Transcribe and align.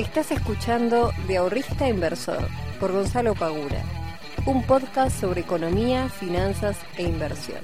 Estás 0.00 0.30
escuchando 0.30 1.12
De 1.28 1.36
Ahorrista 1.36 1.86
Inversor 1.86 2.48
por 2.80 2.90
Gonzalo 2.90 3.34
Pagura, 3.34 3.84
un 4.46 4.66
podcast 4.66 5.20
sobre 5.20 5.42
economía, 5.42 6.08
finanzas 6.08 6.78
e 6.96 7.02
inversión. 7.02 7.58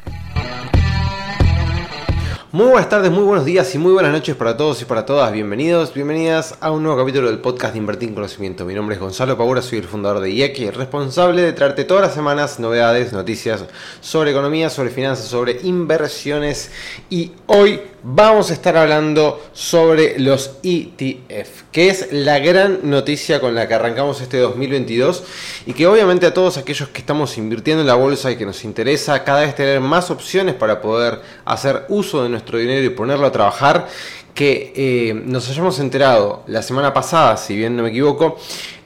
Muy 2.53 2.67
buenas 2.67 2.91
tardes, 2.91 3.11
muy 3.11 3.25
buenos 3.25 3.47
días 3.47 3.75
y 3.75 3.79
muy 3.79 3.93
buenas 3.93 4.13
noches 4.13 4.37
para 4.37 4.55
todos 4.55 4.83
y 4.83 4.85
para 4.85 5.07
todas. 5.07 5.33
Bienvenidos, 5.33 5.95
bienvenidas 5.95 6.59
a 6.61 6.73
un 6.73 6.83
nuevo 6.83 6.99
capítulo 6.99 7.29
del 7.29 7.39
podcast 7.39 7.73
de 7.73 7.79
Invertir 7.79 8.11
en 8.11 8.15
Conocimiento. 8.15 8.67
Mi 8.67 8.75
nombre 8.75 8.97
es 8.97 9.01
Gonzalo 9.01 9.39
Pagura, 9.39 9.63
soy 9.63 9.79
el 9.79 9.85
fundador 9.85 10.21
de 10.21 10.31
IEC 10.31 10.75
responsable 10.77 11.41
de 11.41 11.55
traerte 11.55 11.85
todas 11.85 12.03
las 12.03 12.15
semanas 12.15 12.61
novedades, 12.61 13.15
noticias 13.15 13.65
sobre 14.03 14.33
economía, 14.33 14.69
sobre 14.69 14.91
finanzas, 14.91 15.25
sobre 15.25 15.61
inversiones. 15.63 16.71
Y 17.09 17.33
hoy 17.47 17.81
vamos 18.09 18.51
a 18.51 18.53
estar 18.53 18.77
hablando 18.77 19.43
sobre 19.53 20.17
los 20.21 20.59
ETF, 20.63 21.65
que 21.73 21.89
es 21.89 22.13
la 22.13 22.39
gran 22.39 22.89
noticia 22.89 23.41
con 23.41 23.57
la 23.57 23.67
que 23.67 23.75
arrancamos 23.75 24.21
este 24.21 24.39
2022 24.39 25.25
y 25.67 25.73
que 25.73 25.89
obviamente 25.89 26.25
a 26.25 26.33
todos 26.33 26.57
aquellos 26.57 26.89
que 26.91 27.01
estamos 27.01 27.37
invirtiendo 27.37 27.81
en 27.81 27.89
la 27.89 27.97
bolsa 27.97 28.31
y 28.31 28.37
que 28.37 28.47
nos 28.47 28.65
interesa 28.65 29.25
cada 29.25 29.41
vez 29.41 29.57
tener 29.57 29.81
más 29.81 30.13
opciones 30.13 30.55
para 30.55 30.81
poder 30.81 31.21
hacer 31.45 31.85
uso 31.89 32.23
de 32.23 32.29
nuestro 32.29 32.59
dinero 32.59 32.85
y 32.85 32.91
ponerlo 32.91 33.27
a 33.27 33.33
trabajar, 33.33 33.89
que 34.35 34.73
eh, 34.77 35.13
nos 35.13 35.51
hayamos 35.51 35.81
enterado 35.81 36.45
la 36.47 36.63
semana 36.63 36.95
pasada, 36.95 37.37
si 37.37 37.57
bien 37.57 37.77
no 37.77 37.83
me 37.83 37.89
equivoco, 37.89 38.39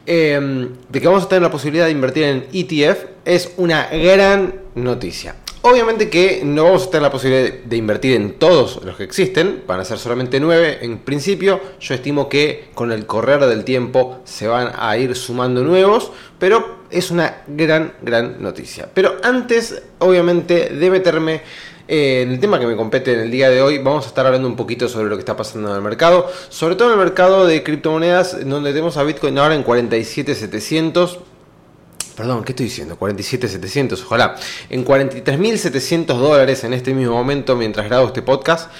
eh, 0.06 0.70
de 0.88 1.00
que 1.00 1.06
vamos 1.06 1.24
a 1.24 1.28
tener 1.28 1.42
la 1.42 1.50
posibilidad 1.50 1.84
de 1.84 1.90
invertir 1.90 2.24
en 2.24 2.46
ETF, 2.54 3.04
es 3.26 3.52
una 3.58 3.86
gran 3.88 4.54
noticia. 4.74 5.34
Obviamente 5.62 6.08
que 6.08 6.40
no 6.42 6.64
vamos 6.64 6.84
a 6.84 6.90
tener 6.90 7.02
la 7.02 7.10
posibilidad 7.10 7.52
de 7.52 7.76
invertir 7.76 8.16
en 8.16 8.38
todos 8.38 8.82
los 8.82 8.96
que 8.96 9.04
existen, 9.04 9.62
van 9.66 9.78
a 9.78 9.84
ser 9.84 9.98
solamente 9.98 10.40
nueve 10.40 10.78
en 10.80 10.98
principio, 10.98 11.60
yo 11.78 11.94
estimo 11.94 12.30
que 12.30 12.70
con 12.72 12.92
el 12.92 13.04
correr 13.04 13.44
del 13.44 13.62
tiempo 13.64 14.20
se 14.24 14.48
van 14.48 14.72
a 14.74 14.96
ir 14.96 15.14
sumando 15.14 15.62
nuevos, 15.62 16.12
pero 16.38 16.80
es 16.90 17.10
una 17.10 17.42
gran, 17.46 17.92
gran 18.00 18.42
noticia. 18.42 18.88
Pero 18.94 19.16
antes, 19.22 19.82
obviamente, 19.98 20.70
de 20.70 20.90
meterme 20.90 21.42
eh, 21.88 22.22
en 22.22 22.30
el 22.30 22.40
tema 22.40 22.58
que 22.58 22.66
me 22.66 22.74
compete 22.74 23.12
en 23.12 23.20
el 23.20 23.30
día 23.30 23.50
de 23.50 23.60
hoy, 23.60 23.76
vamos 23.76 24.06
a 24.06 24.08
estar 24.08 24.24
hablando 24.24 24.48
un 24.48 24.56
poquito 24.56 24.88
sobre 24.88 25.10
lo 25.10 25.16
que 25.16 25.20
está 25.20 25.36
pasando 25.36 25.68
en 25.68 25.76
el 25.76 25.82
mercado, 25.82 26.30
sobre 26.48 26.74
todo 26.74 26.88
en 26.88 26.98
el 26.98 27.04
mercado 27.04 27.46
de 27.46 27.62
criptomonedas, 27.62 28.48
donde 28.48 28.70
tenemos 28.70 28.96
a 28.96 29.02
Bitcoin 29.02 29.36
ahora 29.36 29.54
en 29.54 29.64
47.700 29.64 31.18
perdón, 32.20 32.44
¿qué 32.44 32.52
estoy 32.52 32.66
diciendo? 32.66 32.98
47.700, 33.00 34.02
ojalá, 34.04 34.36
en 34.68 34.84
43.700 34.84 36.04
dólares 36.18 36.64
en 36.64 36.74
este 36.74 36.92
mismo 36.92 37.14
momento 37.14 37.56
mientras 37.56 37.86
grabo 37.86 38.08
este 38.08 38.20
podcast, 38.20 38.70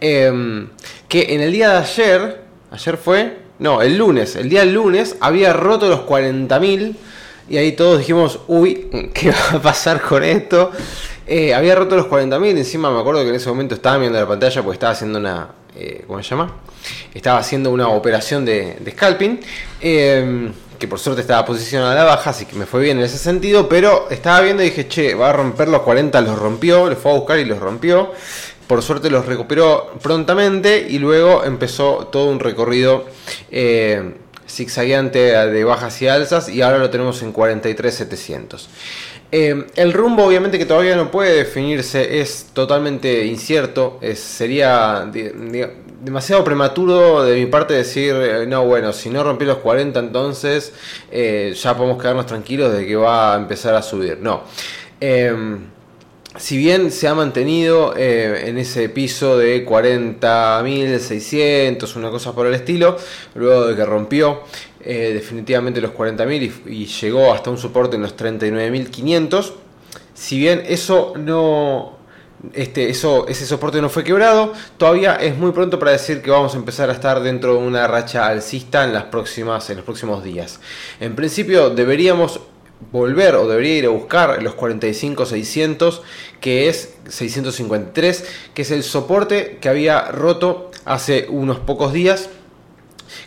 em, 0.00 0.68
que 1.08 1.32
en 1.32 1.40
el 1.40 1.52
día 1.52 1.70
de 1.70 1.76
ayer, 1.76 2.40
ayer 2.72 2.96
fue, 2.96 3.38
no, 3.60 3.82
el 3.82 3.96
lunes, 3.96 4.34
el 4.34 4.48
día 4.48 4.60
del 4.60 4.74
lunes 4.74 5.14
había 5.20 5.52
roto 5.52 5.88
los 5.88 6.00
40.000 6.00 6.96
y 7.48 7.56
ahí 7.56 7.70
todos 7.70 7.98
dijimos, 7.98 8.40
uy, 8.48 8.88
¿qué 9.14 9.30
va 9.30 9.58
a 9.58 9.62
pasar 9.62 10.02
con 10.02 10.24
esto? 10.24 10.72
Eh, 11.24 11.54
había 11.54 11.76
roto 11.76 11.94
los 11.94 12.06
40.000, 12.06 12.56
encima 12.56 12.90
me 12.90 12.98
acuerdo 12.98 13.22
que 13.22 13.28
en 13.28 13.36
ese 13.36 13.48
momento 13.48 13.76
estaba 13.76 13.98
viendo 13.98 14.18
la 14.18 14.26
pantalla 14.26 14.60
porque 14.60 14.74
estaba 14.74 14.92
haciendo 14.94 15.20
una, 15.20 15.50
eh, 15.76 16.02
¿cómo 16.04 16.20
se 16.20 16.30
llama? 16.30 16.52
Estaba 17.14 17.38
haciendo 17.38 17.70
una 17.70 17.86
operación 17.90 18.44
de, 18.44 18.76
de 18.80 18.90
scalping. 18.90 19.38
Que 20.78 20.86
por 20.86 20.98
suerte 20.98 21.22
estaba 21.22 21.44
posicionada 21.44 21.92
a 21.92 21.94
la 21.94 22.04
baja, 22.04 22.30
así 22.30 22.46
que 22.46 22.56
me 22.56 22.66
fue 22.66 22.82
bien 22.82 22.98
en 22.98 23.04
ese 23.04 23.18
sentido, 23.18 23.68
pero 23.68 24.08
estaba 24.10 24.40
viendo 24.40 24.62
y 24.62 24.66
dije, 24.66 24.86
che, 24.88 25.14
va 25.14 25.30
a 25.30 25.32
romper 25.32 25.68
los 25.68 25.82
40, 25.82 26.20
los 26.20 26.38
rompió, 26.38 26.88
los 26.88 26.98
fue 26.98 27.12
a 27.12 27.14
buscar 27.14 27.38
y 27.38 27.44
los 27.44 27.58
rompió. 27.58 28.12
Por 28.68 28.82
suerte 28.82 29.10
los 29.10 29.24
recuperó 29.24 29.94
prontamente 30.02 30.86
y 30.88 30.98
luego 30.98 31.42
empezó 31.42 32.08
todo 32.12 32.30
un 32.30 32.38
recorrido 32.38 33.06
eh, 33.50 34.14
zigzagueante 34.46 35.18
de 35.18 35.64
bajas 35.64 36.00
y 36.02 36.08
alzas 36.08 36.50
y 36.50 36.60
ahora 36.60 36.78
lo 36.78 36.90
tenemos 36.90 37.22
en 37.22 37.32
43,700. 37.32 38.68
Eh, 39.30 39.66
el 39.76 39.92
rumbo 39.92 40.24
obviamente 40.24 40.58
que 40.58 40.66
todavía 40.66 40.96
no 40.96 41.10
puede 41.10 41.34
definirse 41.34 42.20
es 42.20 42.46
totalmente 42.52 43.24
incierto, 43.26 44.00
sería 44.14 45.10
demasiado 46.02 46.44
prematuro 46.44 47.24
de 47.24 47.36
mi 47.36 47.46
parte 47.46 47.74
decir, 47.74 48.14
eh, 48.14 48.46
no, 48.46 48.64
bueno, 48.64 48.92
si 48.92 49.10
no 49.10 49.24
rompí 49.24 49.44
los 49.44 49.58
40 49.58 49.98
entonces 50.00 50.72
eh, 51.10 51.54
ya 51.60 51.76
podemos 51.76 52.00
quedarnos 52.00 52.26
tranquilos 52.26 52.72
de 52.72 52.86
que 52.86 52.94
va 52.96 53.34
a 53.34 53.36
empezar 53.36 53.74
a 53.74 53.82
subir. 53.82 54.18
No. 54.20 54.44
Em, 55.00 55.58
si 56.36 56.56
bien 56.56 56.92
se 56.92 57.08
ha 57.08 57.14
mantenido 57.14 57.96
en 57.96 58.58
ese 58.58 58.88
piso 58.90 59.38
de 59.38 59.66
40.600, 59.66 61.96
una 61.96 62.10
cosa 62.10 62.32
por 62.32 62.46
el 62.46 62.54
estilo, 62.54 62.96
luego 63.34 63.66
de 63.66 63.74
que 63.74 63.84
rompió 63.84 64.42
eh, 64.80 65.10
definitivamente 65.12 65.80
los 65.80 65.90
40.000 65.90 66.66
y, 66.66 66.86
llegó 66.86 67.34
hasta 67.34 67.50
un 67.50 67.58
soporte 67.58 67.96
en 67.96 68.02
los 68.02 68.16
39.500. 68.16 69.52
Si 70.14 70.38
bien 70.38 70.62
eso 70.66 71.14
no, 71.16 71.97
este, 72.52 72.88
eso, 72.90 73.26
ese 73.28 73.46
soporte 73.46 73.80
no 73.80 73.88
fue 73.88 74.04
quebrado, 74.04 74.52
todavía 74.76 75.16
es 75.16 75.36
muy 75.36 75.52
pronto 75.52 75.78
para 75.78 75.92
decir 75.92 76.22
que 76.22 76.30
vamos 76.30 76.54
a 76.54 76.58
empezar 76.58 76.88
a 76.90 76.92
estar 76.92 77.20
dentro 77.20 77.54
de 77.54 77.66
una 77.66 77.86
racha 77.86 78.26
alcista 78.26 78.84
en, 78.84 78.92
las 78.92 79.04
próximas, 79.04 79.68
en 79.70 79.76
los 79.76 79.84
próximos 79.84 80.22
días. 80.22 80.60
En 81.00 81.16
principio 81.16 81.70
deberíamos 81.70 82.40
volver 82.92 83.34
o 83.34 83.48
debería 83.48 83.78
ir 83.78 83.86
a 83.86 83.90
buscar 83.90 84.40
los 84.42 84.56
45-600 84.56 86.00
que 86.40 86.68
es 86.68 86.94
653 87.08 88.24
que 88.54 88.62
es 88.62 88.70
el 88.70 88.84
soporte 88.84 89.58
que 89.60 89.68
había 89.68 90.12
roto 90.12 90.70
hace 90.84 91.26
unos 91.28 91.58
pocos 91.58 91.92
días 91.92 92.30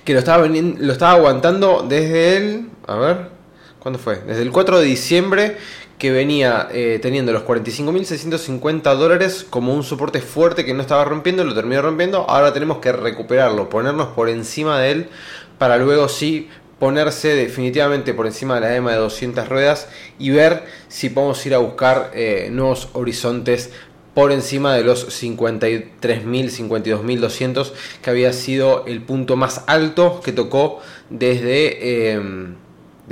que 0.05 0.13
lo 0.13 0.19
estaba, 0.19 0.47
lo 0.47 0.94
estaba 0.94 1.13
aguantando 1.13 1.85
desde 1.88 2.38
el... 2.38 2.69
A 2.88 2.95
ver, 2.95 3.41
¿cuándo 3.81 4.00
fue? 4.00 4.19
Desde 4.28 4.44
el 4.44 4.52
4 4.52 4.80
de 4.80 4.86
diciembre 4.86 5.58
que 5.97 6.12
venía 6.12 6.69
eh, 6.72 7.00
teniendo 7.02 7.31
los 7.31 7.44
45.650 7.44 8.96
dólares 8.96 9.46
como 9.50 9.74
un 9.74 9.84
soporte 9.84 10.22
fuerte 10.22 10.66
que 10.66 10.74
no 10.74 10.81
estaba 10.81 11.03
rompiendo, 11.03 11.44
lo 11.44 11.53
terminó 11.53 11.81
rompiendo, 11.81 12.30
ahora 12.30 12.53
tenemos 12.53 12.78
que 12.78 12.92
recuperarlo, 12.92 13.69
ponernos 13.69 14.09
por 14.09 14.30
encima 14.30 14.80
de 14.80 14.92
él 14.92 15.09
para 15.58 15.78
luego 15.78 16.09
sí 16.09 16.50
ponerse 16.80 17.36
definitivamente 17.36 18.16
por 18.16 18.25
encima 18.25 18.56
de 18.56 18.62
la 18.62 18.75
EMA 18.75 18.92
de 18.94 18.97
200 18.97 19.47
ruedas 19.47 19.88
y 20.18 20.31
ver 20.31 20.63
si 20.88 21.09
podemos 21.09 21.46
ir 21.46 21.53
a 21.53 21.59
buscar 21.59 22.09
eh, 22.16 22.50
nuevos 22.52 22.90
horizontes 22.94 23.72
por 24.16 24.31
encima 24.31 24.74
de 24.74 24.84
los 24.84 25.08
53.000, 25.24 26.24
52.200 26.25 27.72
que 28.02 28.09
había 28.09 28.34
sido 28.34 28.86
el 28.88 29.03
punto 29.03 29.36
más 29.36 29.63
alto 29.68 30.22
que 30.24 30.31
tocó 30.31 30.80
desde... 31.09 32.12
Em, 32.13 32.56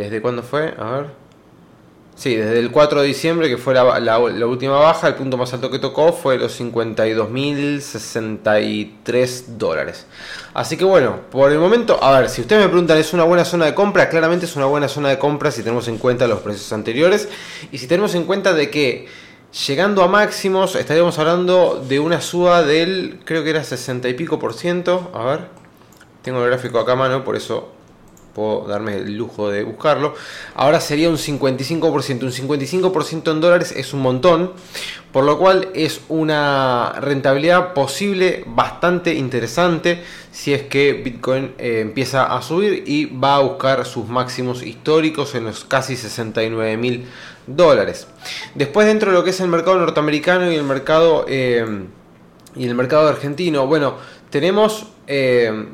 ¿Desde 0.03 0.21
cuándo 0.21 0.43
fue? 0.43 0.75
A 0.77 0.91
ver. 0.91 1.07
Sí, 2.15 2.35
desde 2.35 2.59
el 2.59 2.69
4 2.71 3.01
de 3.01 3.07
diciembre, 3.07 3.47
que 3.47 3.57
fue 3.57 3.73
la, 3.73 4.19
última 4.19 4.77
baja, 4.77 5.07
el 5.07 5.15
punto 5.15 5.37
más 5.37 5.53
alto 5.53 5.71
que 5.71 5.79
tocó 5.79 6.11
fue 6.11 6.37
los 6.37 6.59
52.063 6.59 9.45
dólares. 9.57 10.05
Así 10.53 10.75
que 10.75 10.83
bueno, 10.83 11.21
por 11.31 11.49
el 11.49 11.59
momento, 11.59 11.97
a 12.03 12.19
ver, 12.19 12.29
si 12.29 12.41
ustedes 12.41 12.63
me 12.63 12.67
preguntan, 12.67 12.97
¿es 12.97 13.13
una 13.13 13.23
buena 13.23 13.45
zona 13.45 13.67
de 13.67 13.73
compra? 13.73 14.09
Claramente 14.09 14.47
es 14.47 14.57
una 14.57 14.65
buena 14.65 14.89
zona 14.89 15.07
de 15.07 15.17
compra 15.17 15.49
si 15.49 15.63
tenemos 15.63 15.87
en 15.87 15.97
cuenta 15.97 16.27
los 16.27 16.39
precios 16.39 16.73
anteriores 16.73 17.29
y 17.71 17.77
si 17.77 17.87
tenemos 17.87 18.13
en 18.15 18.25
cuenta 18.25 18.53
de 18.53 18.69
que 18.69 19.07
Llegando 19.67 20.03
a 20.03 20.07
máximos, 20.07 20.75
estaríamos 20.75 21.17
hablando 21.17 21.83
de 21.83 21.99
una 21.99 22.21
suba 22.21 22.61
del, 22.61 23.19
creo 23.25 23.43
que 23.43 23.49
era 23.49 23.63
60 23.63 24.07
y 24.07 24.13
pico 24.13 24.37
por 24.37 24.53
ciento. 24.53 25.09
A 25.11 25.23
ver, 25.23 25.47
tengo 26.21 26.43
el 26.43 26.51
gráfico 26.51 26.77
acá 26.77 26.91
a 26.91 26.95
mano, 26.95 27.23
por 27.23 27.35
eso 27.35 27.71
puedo 28.33 28.67
darme 28.67 28.97
el 28.97 29.15
lujo 29.15 29.49
de 29.49 29.63
buscarlo. 29.63 30.13
Ahora 30.55 30.79
sería 30.79 31.09
un 31.09 31.17
55%. 31.17 32.23
Un 32.23 32.31
55% 32.31 33.31
en 33.31 33.41
dólares 33.41 33.73
es 33.75 33.93
un 33.93 34.01
montón, 34.01 34.53
por 35.11 35.23
lo 35.23 35.37
cual 35.37 35.69
es 35.73 36.01
una 36.09 36.93
rentabilidad 36.99 37.73
posible 37.73 38.43
bastante 38.47 39.13
interesante 39.13 40.03
si 40.31 40.53
es 40.53 40.63
que 40.63 40.93
Bitcoin 40.93 41.53
eh, 41.57 41.79
empieza 41.81 42.35
a 42.35 42.41
subir 42.41 42.83
y 42.85 43.05
va 43.05 43.35
a 43.35 43.39
buscar 43.39 43.85
sus 43.85 44.07
máximos 44.07 44.63
históricos 44.63 45.35
en 45.35 45.45
los 45.45 45.65
casi 45.65 45.95
69 45.95 46.77
mil 46.77 47.05
dólares. 47.47 48.07
Después 48.55 48.87
dentro 48.87 49.11
de 49.11 49.17
lo 49.17 49.23
que 49.23 49.31
es 49.31 49.39
el 49.39 49.47
mercado 49.47 49.79
norteamericano 49.79 50.51
y 50.51 50.55
el 50.55 50.63
mercado 50.63 51.25
eh, 51.27 51.65
y 52.55 52.65
el 52.65 52.75
mercado 52.75 53.07
argentino, 53.07 53.67
bueno, 53.67 53.95
tenemos 54.29 54.87
eh, 55.07 55.67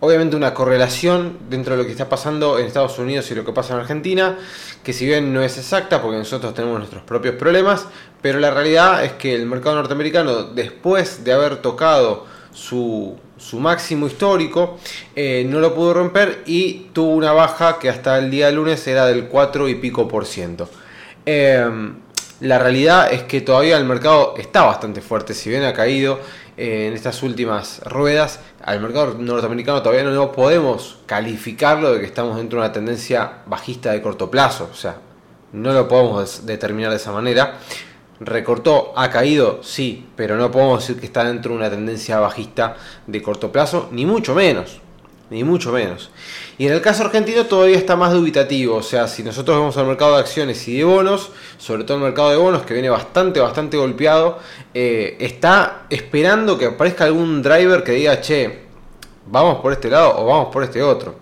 obviamente 0.00 0.34
una 0.34 0.54
correlación 0.54 1.38
dentro 1.48 1.76
de 1.76 1.82
lo 1.82 1.86
que 1.86 1.92
está 1.92 2.08
pasando 2.08 2.58
en 2.58 2.66
Estados 2.66 2.98
Unidos 2.98 3.30
y 3.30 3.34
lo 3.34 3.44
que 3.44 3.52
pasa 3.52 3.74
en 3.74 3.80
Argentina, 3.80 4.38
que 4.82 4.92
si 4.92 5.06
bien 5.06 5.32
no 5.32 5.42
es 5.42 5.58
exacta 5.58 6.02
porque 6.02 6.18
nosotros 6.18 6.54
tenemos 6.54 6.78
nuestros 6.78 7.02
propios 7.02 7.34
problemas, 7.36 7.86
pero 8.22 8.40
la 8.40 8.50
realidad 8.50 9.04
es 9.04 9.12
que 9.12 9.34
el 9.34 9.46
mercado 9.46 9.76
norteamericano 9.76 10.44
después 10.44 11.22
de 11.22 11.32
haber 11.32 11.58
tocado 11.58 12.26
su, 12.52 13.16
máximo 13.54 14.06
histórico, 14.06 14.78
eh, 15.14 15.46
no 15.48 15.60
lo 15.60 15.74
pudo 15.74 15.94
romper 15.94 16.42
y 16.46 16.88
tuvo 16.92 17.14
una 17.14 17.32
baja 17.32 17.78
que 17.78 17.88
hasta 17.88 18.18
el 18.18 18.30
día 18.30 18.50
lunes 18.50 18.86
era 18.86 19.06
del 19.06 19.26
4 19.26 19.68
y 19.68 19.76
pico 19.76 20.08
por 20.08 20.26
ciento. 20.26 20.68
Em, 21.26 21.94
la 22.40 22.58
realidad 22.58 23.12
es 23.12 23.22
que 23.24 23.42
todavía 23.42 23.76
el 23.76 23.84
mercado 23.84 24.34
está 24.38 24.62
bastante 24.62 25.02
fuerte, 25.02 25.34
si 25.34 25.50
bien 25.50 25.64
ha 25.64 25.74
caído 25.74 26.20
en 26.60 26.92
estas 26.92 27.22
últimas 27.22 27.80
ruedas, 27.84 28.40
al 28.62 28.80
mercado 28.80 29.16
norteamericano 29.18 29.82
todavía 29.82 30.04
no 30.04 30.30
podemos 30.30 30.98
calificarlo 31.06 31.94
de 31.94 32.00
que 32.00 32.06
estamos 32.06 32.36
dentro 32.36 32.60
de 32.60 32.66
una 32.66 32.72
tendencia 32.72 33.38
bajista 33.46 33.92
de 33.92 34.02
corto 34.02 34.30
plazo, 34.30 34.68
o 34.70 34.76
sea, 34.76 34.98
no 35.52 35.72
lo 35.72 35.88
podemos 35.88 36.44
determinar 36.44 36.90
de 36.90 36.96
esa 36.96 37.12
manera. 37.12 37.54
Recortó, 38.20 38.92
ha 38.94 39.08
caído, 39.08 39.62
sí, 39.62 40.06
pero 40.14 40.36
no 40.36 40.50
podemos 40.50 40.80
decir 40.80 41.00
que 41.00 41.06
está 41.06 41.24
dentro 41.24 41.52
de 41.52 41.58
una 41.58 41.70
tendencia 41.70 42.20
bajista 42.20 42.76
de 43.06 43.22
corto 43.22 43.50
plazo, 43.50 43.88
ni 43.90 44.04
mucho 44.04 44.34
menos 44.34 44.82
ni 45.30 45.44
mucho 45.44 45.72
menos. 45.72 46.10
Y 46.58 46.66
en 46.66 46.72
el 46.72 46.80
caso 46.82 47.04
argentino 47.04 47.46
todavía 47.46 47.76
está 47.76 47.96
más 47.96 48.12
dubitativo, 48.12 48.76
o 48.76 48.82
sea, 48.82 49.08
si 49.08 49.22
nosotros 49.22 49.56
vemos 49.56 49.76
al 49.76 49.86
mercado 49.86 50.14
de 50.14 50.20
acciones 50.20 50.66
y 50.68 50.78
de 50.78 50.84
bonos, 50.84 51.30
sobre 51.56 51.84
todo 51.84 51.96
el 51.98 52.02
mercado 52.02 52.30
de 52.30 52.36
bonos 52.36 52.62
que 52.62 52.74
viene 52.74 52.90
bastante, 52.90 53.40
bastante 53.40 53.76
golpeado, 53.76 54.38
eh, 54.74 55.16
está 55.20 55.86
esperando 55.88 56.58
que 56.58 56.66
aparezca 56.66 57.04
algún 57.04 57.42
driver 57.42 57.82
que 57.82 57.92
diga, 57.92 58.20
che, 58.20 58.64
vamos 59.26 59.60
por 59.60 59.72
este 59.72 59.88
lado 59.88 60.14
o 60.18 60.26
vamos 60.26 60.52
por 60.52 60.64
este 60.64 60.82
otro. 60.82 61.14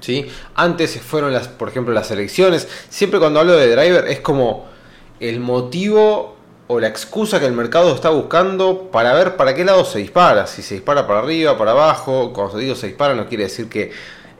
¿Sí? 0.00 0.26
Antes 0.56 1.00
fueron 1.00 1.32
las, 1.32 1.46
por 1.46 1.68
ejemplo, 1.68 1.94
las 1.94 2.10
elecciones. 2.10 2.66
Siempre 2.88 3.20
cuando 3.20 3.38
hablo 3.38 3.52
de 3.52 3.70
driver 3.70 4.08
es 4.08 4.18
como 4.18 4.66
el 5.20 5.38
motivo 5.38 6.36
o 6.72 6.80
la 6.80 6.88
excusa 6.88 7.38
que 7.38 7.44
el 7.44 7.52
mercado 7.52 7.94
está 7.94 8.08
buscando 8.08 8.88
para 8.90 9.12
ver 9.12 9.36
para 9.36 9.54
qué 9.54 9.62
lado 9.62 9.84
se 9.84 9.98
dispara. 9.98 10.46
Si 10.46 10.62
se 10.62 10.74
dispara 10.74 11.06
para 11.06 11.20
arriba, 11.20 11.58
para 11.58 11.72
abajo. 11.72 12.32
Cuando 12.32 12.56
digo 12.56 12.74
se 12.74 12.86
dispara 12.86 13.14
no 13.14 13.28
quiere 13.28 13.44
decir 13.44 13.68
que 13.68 13.90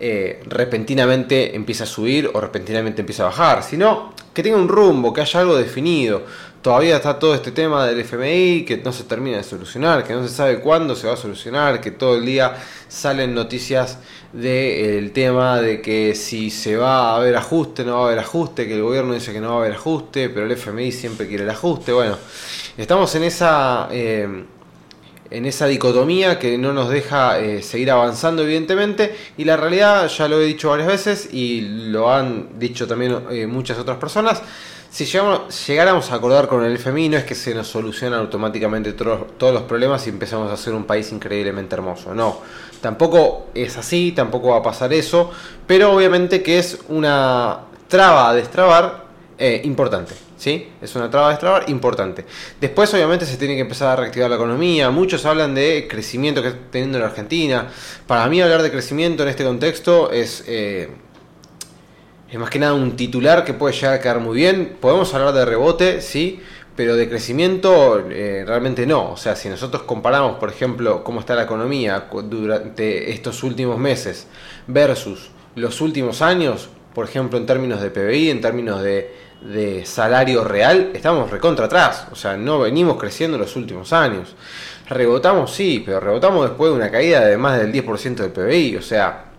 eh, 0.01 0.41
repentinamente 0.47 1.55
empieza 1.55 1.85
a 1.85 1.87
subir 1.87 2.31
o 2.33 2.41
repentinamente 2.41 3.03
empieza 3.03 3.25
a 3.25 3.27
bajar, 3.27 3.63
sino 3.63 4.15
que 4.33 4.43
tenga 4.43 4.57
un 4.57 4.69
rumbo, 4.69 5.13
que 5.13 5.21
haya 5.21 5.41
algo 5.41 5.57
definido. 5.57 6.23
Todavía 6.63 6.95
está 6.95 7.19
todo 7.19 7.35
este 7.35 7.51
tema 7.51 7.85
del 7.89 7.99
FMI 7.99 8.65
que 8.65 8.77
no 8.77 8.93
se 8.93 9.03
termina 9.03 9.39
de 9.39 9.43
solucionar, 9.43 10.05
que 10.05 10.13
no 10.13 10.23
se 10.29 10.33
sabe 10.33 10.61
cuándo 10.61 10.95
se 10.95 11.09
va 11.09 11.15
a 11.15 11.17
solucionar, 11.17 11.81
que 11.81 11.91
todo 11.91 12.19
el 12.19 12.25
día 12.25 12.55
salen 12.87 13.35
noticias 13.35 13.99
del 14.33 15.11
tema 15.11 15.61
de 15.61 15.83
que 15.83 16.15
si 16.15 16.51
se 16.51 16.77
va 16.77 17.11
a 17.11 17.17
haber 17.17 17.35
ajuste, 17.35 17.85
no 17.85 17.97
va 17.97 18.03
a 18.03 18.07
haber 18.07 18.21
ajuste, 18.21 18.69
que 18.69 18.75
el 18.75 18.83
gobierno 18.83 19.13
dice 19.13 19.33
que 19.33 19.41
no 19.41 19.49
va 19.49 19.55
a 19.55 19.59
haber 19.59 19.73
ajuste, 19.73 20.29
pero 20.29 20.47
el 20.47 20.53
FMI 20.53 20.93
siempre 20.93 21.27
quiere 21.27 21.43
el 21.43 21.51
ajuste. 21.51 21.93
Bueno, 21.93 22.17
estamos 22.77 23.13
en 23.17 23.25
esa, 23.25 23.89
eh, 23.91 24.45
en 25.31 25.47
esa 25.47 25.67
dicotomía 25.67 26.39
que 26.39 26.57
no 26.59 26.73
nos 26.73 26.91
deja 26.91 27.41
eh, 27.41 27.61
seguir 27.63 27.91
avanzando, 27.91 28.45
evidentemente, 28.45 29.17
y 29.37 29.45
la 29.45 29.57
realidad, 29.57 30.07
ya 30.07 30.29
lo 30.29 30.41
he 30.41 30.45
dicho 30.45 30.71
varias 30.71 30.87
veces 30.87 31.29
y 31.33 31.63
lo 31.91 32.13
han 32.13 32.61
dicho 32.61 32.87
también 32.87 33.19
eh, 33.33 33.49
muchas 33.49 33.79
otras 33.79 33.97
personas, 33.97 34.43
si 34.93 35.07
llegáramos 35.07 36.11
a 36.11 36.17
acordar 36.17 36.47
con 36.47 36.63
el 36.65 36.75
FMI, 36.77 37.09
no 37.09 37.17
es 37.17 37.25
que 37.25 37.35
se 37.35 37.55
nos 37.55 37.67
solucionan 37.67 38.21
automáticamente 38.21 38.93
todos 38.93 39.55
los 39.55 39.63
problemas 39.63 40.07
y 40.07 40.11
empezamos 40.11 40.53
a 40.53 40.57
ser 40.59 40.75
un 40.75 40.85
país 40.85 41.11
increíblemente 41.13 41.75
hermoso. 41.75 42.15
No, 42.15 42.41
tampoco 42.83 43.47
es 43.55 43.79
así, 43.79 44.13
tampoco 44.13 44.49
va 44.49 44.59
a 44.59 44.63
pasar 44.63 44.93
eso, 44.93 45.31
pero 45.67 45.95
obviamente 45.95 46.43
que 46.43 46.59
es 46.59 46.79
una 46.91 47.61
traba 47.89 48.29
a 48.29 48.35
destrabar 48.35 49.07
eh, 49.39 49.63
importante. 49.65 50.13
¿Sí? 50.37 50.71
Es 50.83 50.95
una 50.97 51.09
traba 51.09 51.29
a 51.29 51.31
destrabar 51.31 51.71
importante. 51.71 52.27
Después, 52.61 52.93
obviamente, 52.93 53.25
se 53.25 53.37
tiene 53.37 53.55
que 53.55 53.61
empezar 53.61 53.91
a 53.91 53.97
reactivar 53.97 54.29
la 54.29 54.35
economía. 54.35 54.91
Muchos 54.91 55.25
hablan 55.25 55.55
de 55.55 55.87
crecimiento 55.89 56.43
que 56.43 56.49
está 56.49 56.61
teniendo 56.73 56.99
la 56.99 57.07
Argentina. 57.07 57.69
Para 58.09 58.27
mí, 58.29 58.43
hablar 58.43 58.61
de 58.61 58.73
crecimiento 58.73 59.23
en 59.23 59.29
este 59.29 59.45
contexto 59.45 60.11
es. 60.11 60.43
Eh, 60.49 60.91
es 62.33 62.39
más 62.39 62.49
que 62.49 62.59
nada 62.59 62.73
un 62.73 62.97
titular 62.97 63.45
que 63.45 63.53
puede 63.53 63.75
llegar 63.75 63.93
a 63.93 64.01
quedar 64.01 64.19
muy 64.19 64.35
bien. 64.35 64.79
Podemos 64.81 65.13
hablar 65.13 65.35
de 65.35 65.45
rebote, 65.45 66.01
sí, 66.01 66.41
pero 66.75 66.97
de 66.97 67.07
crecimiento 67.07 68.03
eh, 68.09 68.45
realmente 68.47 68.87
no. 68.87 69.13
O 69.13 69.19
sea, 69.19 69.37
si 69.37 69.51
nosotros 69.51 69.83
comparamos, 69.83 70.39
por 70.39 70.49
ejemplo, 70.49 71.05
cómo 71.05 71.21
está 71.21 71.35
la 71.35 71.43
economía 71.43 72.09
durante 72.25 73.11
estos 73.13 73.43
últimos 73.43 73.77
meses 73.77 74.29
versus 74.67 75.31
los 75.57 75.83
últimos 75.83 76.23
años, 76.23 76.71
por 76.95 77.05
ejemplo, 77.05 77.39
en 77.39 77.45
términos 77.45 77.83
de 77.83 77.91
PBI, 77.91 78.31
en 78.31 78.41
términos 78.41 78.83
de, 78.83 79.15
de 79.43 79.85
salario 79.85 80.43
real, 80.43 80.91
estamos 80.95 81.31
recontra 81.31 81.67
atrás. 81.67 82.07
O 82.13 82.17
sea, 82.17 82.39
no 82.39 82.61
venimos 82.61 82.97
creciendo 82.97 83.37
en 83.37 83.43
los 83.43 83.57
últimos 83.57 83.93
años. 83.93 84.35
Rebotamos, 84.89 85.53
sí, 85.53 85.83
pero 85.85 86.01
rebotamos 86.01 86.49
después 86.49 86.71
de 86.71 86.77
una 86.79 86.91
caída 86.91 87.27
de 87.27 87.37
más 87.37 87.59
del 87.59 87.71
10% 87.71 88.15
del 88.15 88.33
PBI. 88.33 88.77
O 88.77 88.83
sea, 88.83 89.32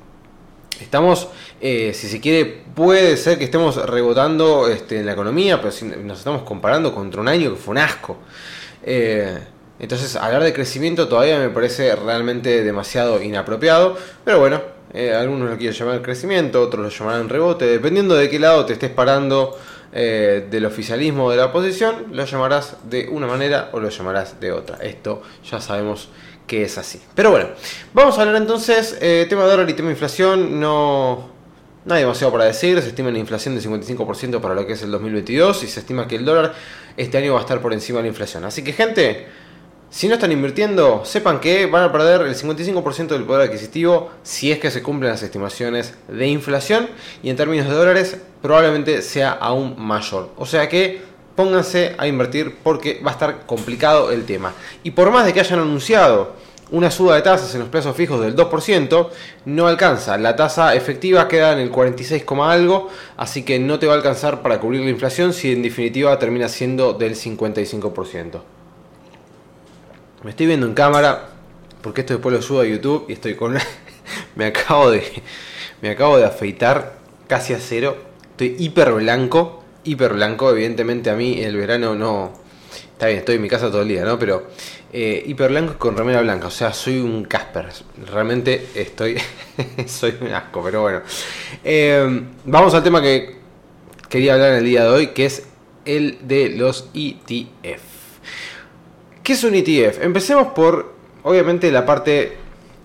Estamos, 0.81 1.27
eh, 1.61 1.91
si 1.93 2.07
se 2.07 2.19
quiere, 2.19 2.63
puede 2.75 3.17
ser 3.17 3.37
que 3.37 3.45
estemos 3.45 3.75
rebotando 3.75 4.67
este, 4.67 4.99
en 4.99 5.05
la 5.05 5.13
economía, 5.13 5.61
pero 5.61 5.73
nos 6.03 6.19
estamos 6.19 6.43
comparando 6.43 6.93
contra 6.93 7.21
un 7.21 7.27
año 7.27 7.51
que 7.51 7.55
fue 7.57 7.73
un 7.73 7.77
asco. 7.77 8.17
Eh, 8.83 9.37
entonces, 9.79 10.15
hablar 10.15 10.43
de 10.43 10.53
crecimiento 10.53 11.07
todavía 11.07 11.39
me 11.39 11.49
parece 11.49 11.95
realmente 11.95 12.63
demasiado 12.63 13.21
inapropiado, 13.21 13.97
pero 14.23 14.39
bueno, 14.39 14.61
eh, 14.93 15.13
algunos 15.13 15.49
lo 15.49 15.57
quieren 15.57 15.77
llamar 15.77 16.01
crecimiento, 16.01 16.61
otros 16.61 16.83
lo 16.83 16.89
llamarán 16.89 17.29
rebote, 17.29 17.65
dependiendo 17.65 18.15
de 18.15 18.29
qué 18.29 18.39
lado 18.39 18.65
te 18.65 18.73
estés 18.73 18.91
parando 18.91 19.57
del 19.93 20.65
oficialismo 20.65 21.25
o 21.25 21.29
de 21.29 21.37
la 21.37 21.45
oposición, 21.45 22.07
lo 22.13 22.25
llamarás 22.25 22.77
de 22.89 23.07
una 23.09 23.27
manera 23.27 23.69
o 23.73 23.79
lo 23.79 23.89
llamarás 23.89 24.39
de 24.39 24.51
otra. 24.51 24.77
Esto 24.77 25.21
ya 25.47 25.61
sabemos 25.61 26.09
que 26.47 26.63
es 26.63 26.77
así. 26.77 27.01
Pero 27.15 27.31
bueno, 27.31 27.47
vamos 27.93 28.17
a 28.17 28.21
hablar 28.21 28.35
entonces, 28.37 28.97
eh, 29.01 29.25
tema 29.29 29.43
dólar 29.43 29.69
y 29.69 29.73
tema 29.73 29.89
inflación, 29.89 30.59
no, 30.59 31.29
no 31.85 31.93
hay 31.93 32.01
demasiado 32.01 32.31
para 32.31 32.45
decir, 32.45 32.81
se 32.81 32.89
estima 32.89 33.09
una 33.09 33.19
inflación 33.19 33.55
de 33.55 33.61
55% 33.61 34.39
para 34.39 34.55
lo 34.55 34.65
que 34.65 34.73
es 34.73 34.83
el 34.83 34.91
2022 34.91 35.63
y 35.63 35.67
se 35.67 35.79
estima 35.79 36.07
que 36.07 36.15
el 36.15 36.25
dólar 36.25 36.53
este 36.97 37.17
año 37.17 37.33
va 37.33 37.39
a 37.39 37.41
estar 37.41 37.61
por 37.61 37.73
encima 37.73 37.97
de 37.97 38.03
la 38.03 38.07
inflación. 38.09 38.45
Así 38.45 38.63
que 38.63 38.73
gente, 38.73 39.27
si 39.89 40.07
no 40.07 40.15
están 40.15 40.31
invirtiendo, 40.31 41.03
sepan 41.05 41.39
que 41.39 41.65
van 41.65 41.83
a 41.83 41.91
perder 41.91 42.21
el 42.21 42.35
55% 42.35 43.07
del 43.07 43.23
poder 43.23 43.49
adquisitivo 43.49 44.11
si 44.23 44.51
es 44.51 44.59
que 44.59 44.71
se 44.71 44.81
cumplen 44.81 45.11
las 45.11 45.23
estimaciones 45.23 45.95
de 46.07 46.27
inflación 46.27 46.89
y 47.21 47.29
en 47.29 47.35
términos 47.35 47.67
de 47.67 47.73
dólares 47.73 48.17
probablemente 48.41 49.01
sea 49.01 49.31
aún 49.31 49.75
mayor. 49.77 50.31
O 50.37 50.45
sea 50.45 50.69
que 50.69 51.12
pónganse 51.35 51.95
a 51.97 52.07
invertir 52.07 52.55
porque 52.63 53.01
va 53.05 53.11
a 53.11 53.13
estar 53.13 53.45
complicado 53.45 54.11
el 54.11 54.25
tema. 54.25 54.53
Y 54.83 54.91
por 54.91 55.11
más 55.11 55.25
de 55.25 55.33
que 55.33 55.39
hayan 55.39 55.59
anunciado 55.59 56.33
una 56.71 56.89
suba 56.89 57.15
de 57.15 57.21
tasas 57.21 57.53
en 57.53 57.61
los 57.61 57.69
plazos 57.69 57.95
fijos 57.95 58.19
del 58.21 58.35
2%, 58.35 59.09
no 59.45 59.67
alcanza. 59.67 60.17
La 60.17 60.35
tasa 60.35 60.73
efectiva 60.73 61.27
queda 61.27 61.53
en 61.53 61.59
el 61.59 61.69
46, 61.69 62.23
algo, 62.41 62.89
así 63.15 63.43
que 63.43 63.59
no 63.59 63.77
te 63.77 63.85
va 63.85 63.93
a 63.93 63.97
alcanzar 63.97 64.41
para 64.41 64.59
cubrir 64.59 64.81
la 64.81 64.89
inflación 64.89 65.33
si 65.33 65.51
en 65.51 65.61
definitiva 65.61 66.17
termina 66.17 66.47
siendo 66.49 66.93
del 66.93 67.15
55%. 67.15 68.41
Me 70.23 70.31
estoy 70.31 70.47
viendo 70.47 70.65
en 70.65 70.73
cámara 70.73 71.29
porque 71.81 72.01
esto 72.01 72.13
después 72.13 72.33
lo 72.33 72.41
subo 72.41 72.61
a 72.61 72.65
YouTube 72.65 73.05
y 73.09 73.13
estoy 73.13 73.35
con 73.35 73.57
me 74.35 74.45
acabo 74.45 74.89
de 74.89 75.03
me 75.81 75.89
acabo 75.89 76.17
de 76.17 76.25
afeitar 76.25 76.93
casi 77.27 77.53
a 77.53 77.59
cero. 77.59 77.97
Estoy 78.31 78.55
hiper 78.57 78.93
blanco 78.93 79.62
hiper 79.83 80.13
blanco. 80.13 80.49
Evidentemente 80.51 81.09
a 81.09 81.15
mí 81.15 81.41
el 81.41 81.57
verano 81.57 81.95
no... 81.95 82.33
Está 82.91 83.07
bien, 83.07 83.19
estoy 83.19 83.35
en 83.35 83.41
mi 83.41 83.49
casa 83.49 83.69
todo 83.69 83.81
el 83.81 83.87
día, 83.87 84.05
¿no? 84.05 84.17
Pero 84.17 84.47
eh, 84.91 85.23
hiper 85.25 85.49
blanco 85.49 85.77
con 85.77 85.97
remera 85.97 86.21
blanca. 86.21 86.47
O 86.47 86.51
sea, 86.51 86.73
soy 86.73 86.99
un 86.99 87.25
Casper. 87.25 87.67
Realmente 88.11 88.69
estoy... 88.75 89.17
soy 89.87 90.15
un 90.21 90.27
asco, 90.27 90.63
pero 90.63 90.81
bueno. 90.81 91.01
Eh, 91.63 92.23
vamos 92.45 92.73
al 92.73 92.83
tema 92.83 93.01
que 93.01 93.37
quería 94.09 94.33
hablar 94.35 94.51
en 94.51 94.57
el 94.57 94.65
día 94.65 94.83
de 94.83 94.89
hoy, 94.89 95.07
que 95.07 95.25
es 95.25 95.47
el 95.85 96.19
de 96.27 96.49
los 96.49 96.89
ETF. 96.93 97.81
¿Qué 99.23 99.33
es 99.33 99.43
un 99.43 99.55
ETF? 99.55 100.01
Empecemos 100.01 100.47
por, 100.53 100.93
obviamente, 101.23 101.71
la 101.71 101.85
parte 101.85 102.37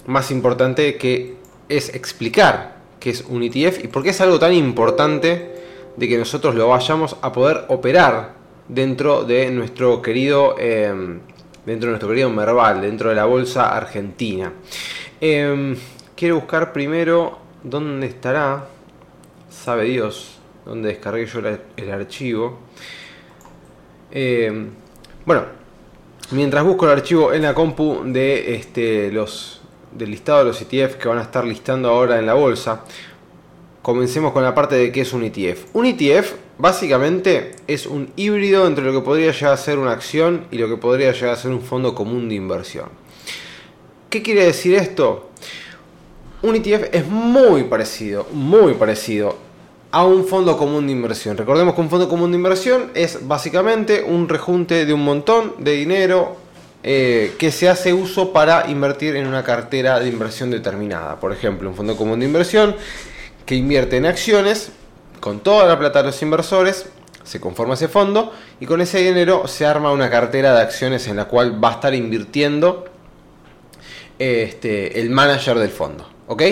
más 0.06 0.30
importante 0.30 0.96
que 0.96 1.36
es 1.68 1.94
explicar 1.94 2.78
qué 3.00 3.10
es 3.10 3.24
un 3.28 3.42
ETF 3.42 3.84
y 3.84 3.88
por 3.88 4.02
qué 4.02 4.10
es 4.10 4.20
algo 4.20 4.38
tan 4.38 4.54
importante 4.54 5.57
de 5.98 6.08
que 6.08 6.16
nosotros 6.16 6.54
lo 6.54 6.68
vayamos 6.68 7.16
a 7.22 7.32
poder 7.32 7.64
operar 7.68 8.34
dentro 8.68 9.24
de 9.24 9.50
nuestro 9.50 10.00
querido 10.00 10.56
em, 10.58 11.20
dentro 11.68 11.88
de 11.88 11.92
nuestro 11.92 12.08
querido 12.08 12.30
Merval, 12.30 12.80
dentro 12.80 13.10
de 13.10 13.14
la 13.14 13.26
bolsa 13.26 13.76
argentina. 13.76 14.52
Em, 15.20 15.76
quiero 16.16 16.36
buscar 16.36 16.72
primero 16.72 17.38
dónde 17.62 18.06
estará, 18.06 18.66
sabe 19.50 19.84
Dios, 19.84 20.38
dónde 20.64 20.88
descargué 20.88 21.26
yo 21.26 21.40
el, 21.76 21.90
archivo. 21.90 22.60
Em, 24.10 24.70
bueno, 25.26 25.44
mientras 26.30 26.64
busco 26.64 26.86
el 26.86 26.92
archivo 26.92 27.34
en 27.34 27.42
la 27.42 27.52
compu 27.52 28.02
de 28.04 28.54
este, 28.54 29.12
los, 29.12 29.60
del 29.92 30.10
listado 30.10 30.38
de 30.38 30.44
los 30.46 30.62
ETF 30.62 30.94
que 30.96 31.08
van 31.08 31.18
a 31.18 31.22
estar 31.22 31.44
listando 31.44 31.90
ahora 31.90 32.18
en 32.18 32.24
la 32.24 32.32
bolsa, 32.32 32.82
comencemos 33.88 34.34
con 34.34 34.42
la 34.42 34.54
parte 34.54 34.74
de 34.74 34.92
qué 34.92 35.00
es 35.00 35.14
un 35.14 35.24
ETF. 35.24 35.74
Un 35.74 35.86
ETF 35.86 36.34
básicamente 36.58 37.52
es 37.66 37.86
un 37.86 38.12
híbrido 38.16 38.66
entre 38.66 38.84
lo 38.84 38.92
que 38.92 39.00
podría 39.00 39.32
llegar 39.32 39.54
a 39.54 39.56
ser 39.56 39.78
una 39.78 39.92
acción 39.92 40.44
y 40.50 40.58
lo 40.58 40.68
que 40.68 40.76
podría 40.76 41.10
llegar 41.12 41.30
a 41.30 41.36
ser 41.36 41.52
un 41.52 41.62
fondo 41.62 41.94
común 41.94 42.28
de 42.28 42.34
inversión. 42.34 42.90
¿Qué 44.10 44.20
quiere 44.22 44.44
decir 44.44 44.74
esto? 44.74 45.30
Un 46.42 46.56
ETF 46.56 46.90
es 46.92 47.06
muy 47.06 47.62
parecido, 47.62 48.26
muy 48.30 48.74
parecido 48.74 49.38
a 49.90 50.04
un 50.04 50.26
fondo 50.26 50.58
común 50.58 50.86
de 50.86 50.92
inversión. 50.92 51.38
Recordemos 51.38 51.74
que 51.74 51.80
un 51.80 51.88
fondo 51.88 52.10
común 52.10 52.30
de 52.30 52.36
inversión 52.36 52.90
es 52.92 53.26
básicamente 53.26 54.02
un 54.02 54.28
rejunte 54.28 54.84
de 54.84 54.92
un 54.92 55.02
montón 55.02 55.54
de 55.60 55.72
dinero 55.72 56.36
eh, 56.82 57.32
que 57.38 57.50
se 57.50 57.70
hace 57.70 57.94
uso 57.94 58.34
para 58.34 58.68
invertir 58.70 59.16
en 59.16 59.26
una 59.26 59.42
cartera 59.44 59.98
de 59.98 60.10
inversión 60.10 60.50
determinada. 60.50 61.18
Por 61.18 61.32
ejemplo, 61.32 61.70
un 61.70 61.74
fondo 61.74 61.96
común 61.96 62.20
de 62.20 62.26
inversión 62.26 62.76
que 63.48 63.54
invierte 63.54 63.96
en 63.96 64.04
acciones 64.04 64.72
con 65.20 65.40
toda 65.40 65.66
la 65.66 65.78
plata 65.78 66.00
de 66.00 66.08
los 66.08 66.20
inversores, 66.20 66.84
se 67.24 67.40
conforma 67.40 67.74
ese 67.74 67.88
fondo 67.88 68.30
y 68.60 68.66
con 68.66 68.82
ese 68.82 68.98
dinero 68.98 69.48
se 69.48 69.64
arma 69.64 69.90
una 69.90 70.10
cartera 70.10 70.52
de 70.52 70.60
acciones 70.60 71.08
en 71.08 71.16
la 71.16 71.24
cual 71.24 71.64
va 71.64 71.70
a 71.70 71.72
estar 71.72 71.94
invirtiendo 71.94 72.84
este, 74.18 75.00
el 75.00 75.08
manager 75.08 75.58
del 75.58 75.70
fondo. 75.70 76.06
¿Ok? 76.26 76.42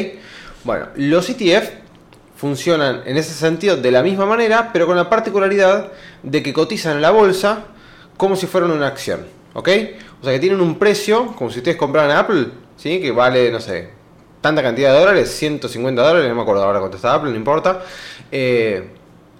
Bueno, 0.65 0.87
los 0.97 1.29
ETF 1.29 1.69
funcionan 2.35 3.03
en 3.05 3.19
ese 3.19 3.35
sentido 3.35 3.77
de 3.77 3.91
la 3.91 4.03
misma 4.03 4.25
manera, 4.25 4.71
pero 4.73 4.87
con 4.87 4.97
la 4.97 5.11
particularidad 5.11 5.93
de 6.23 6.43
que 6.43 6.55
cotizan 6.55 6.97
en 6.97 7.03
la 7.03 7.11
bolsa 7.11 7.67
como 8.17 8.37
si 8.37 8.47
fueran 8.47 8.71
una 8.71 8.87
acción. 8.87 9.27
¿Ok? 9.53 9.69
O 10.23 10.25
sea 10.25 10.33
que 10.33 10.39
tienen 10.39 10.63
un 10.63 10.79
precio, 10.79 11.35
como 11.37 11.51
si 11.51 11.59
ustedes 11.59 11.77
compraran 11.77 12.17
Apple, 12.17 12.47
¿sí? 12.79 13.03
Que 13.03 13.11
vale, 13.11 13.51
no 13.51 13.61
sé, 13.61 13.96
tanta 14.41 14.63
cantidad 14.63 14.93
de 14.93 14.99
dólares, 15.01 15.31
150 15.31 16.03
dólares, 16.03 16.29
no 16.29 16.35
me 16.35 16.43
acuerdo 16.43 16.63
ahora 16.63 16.79
cuánto 16.79 16.97
está 16.97 17.15
Apple, 17.15 17.31
no 17.31 17.37
importa. 17.37 17.83
Eh, 18.31 18.91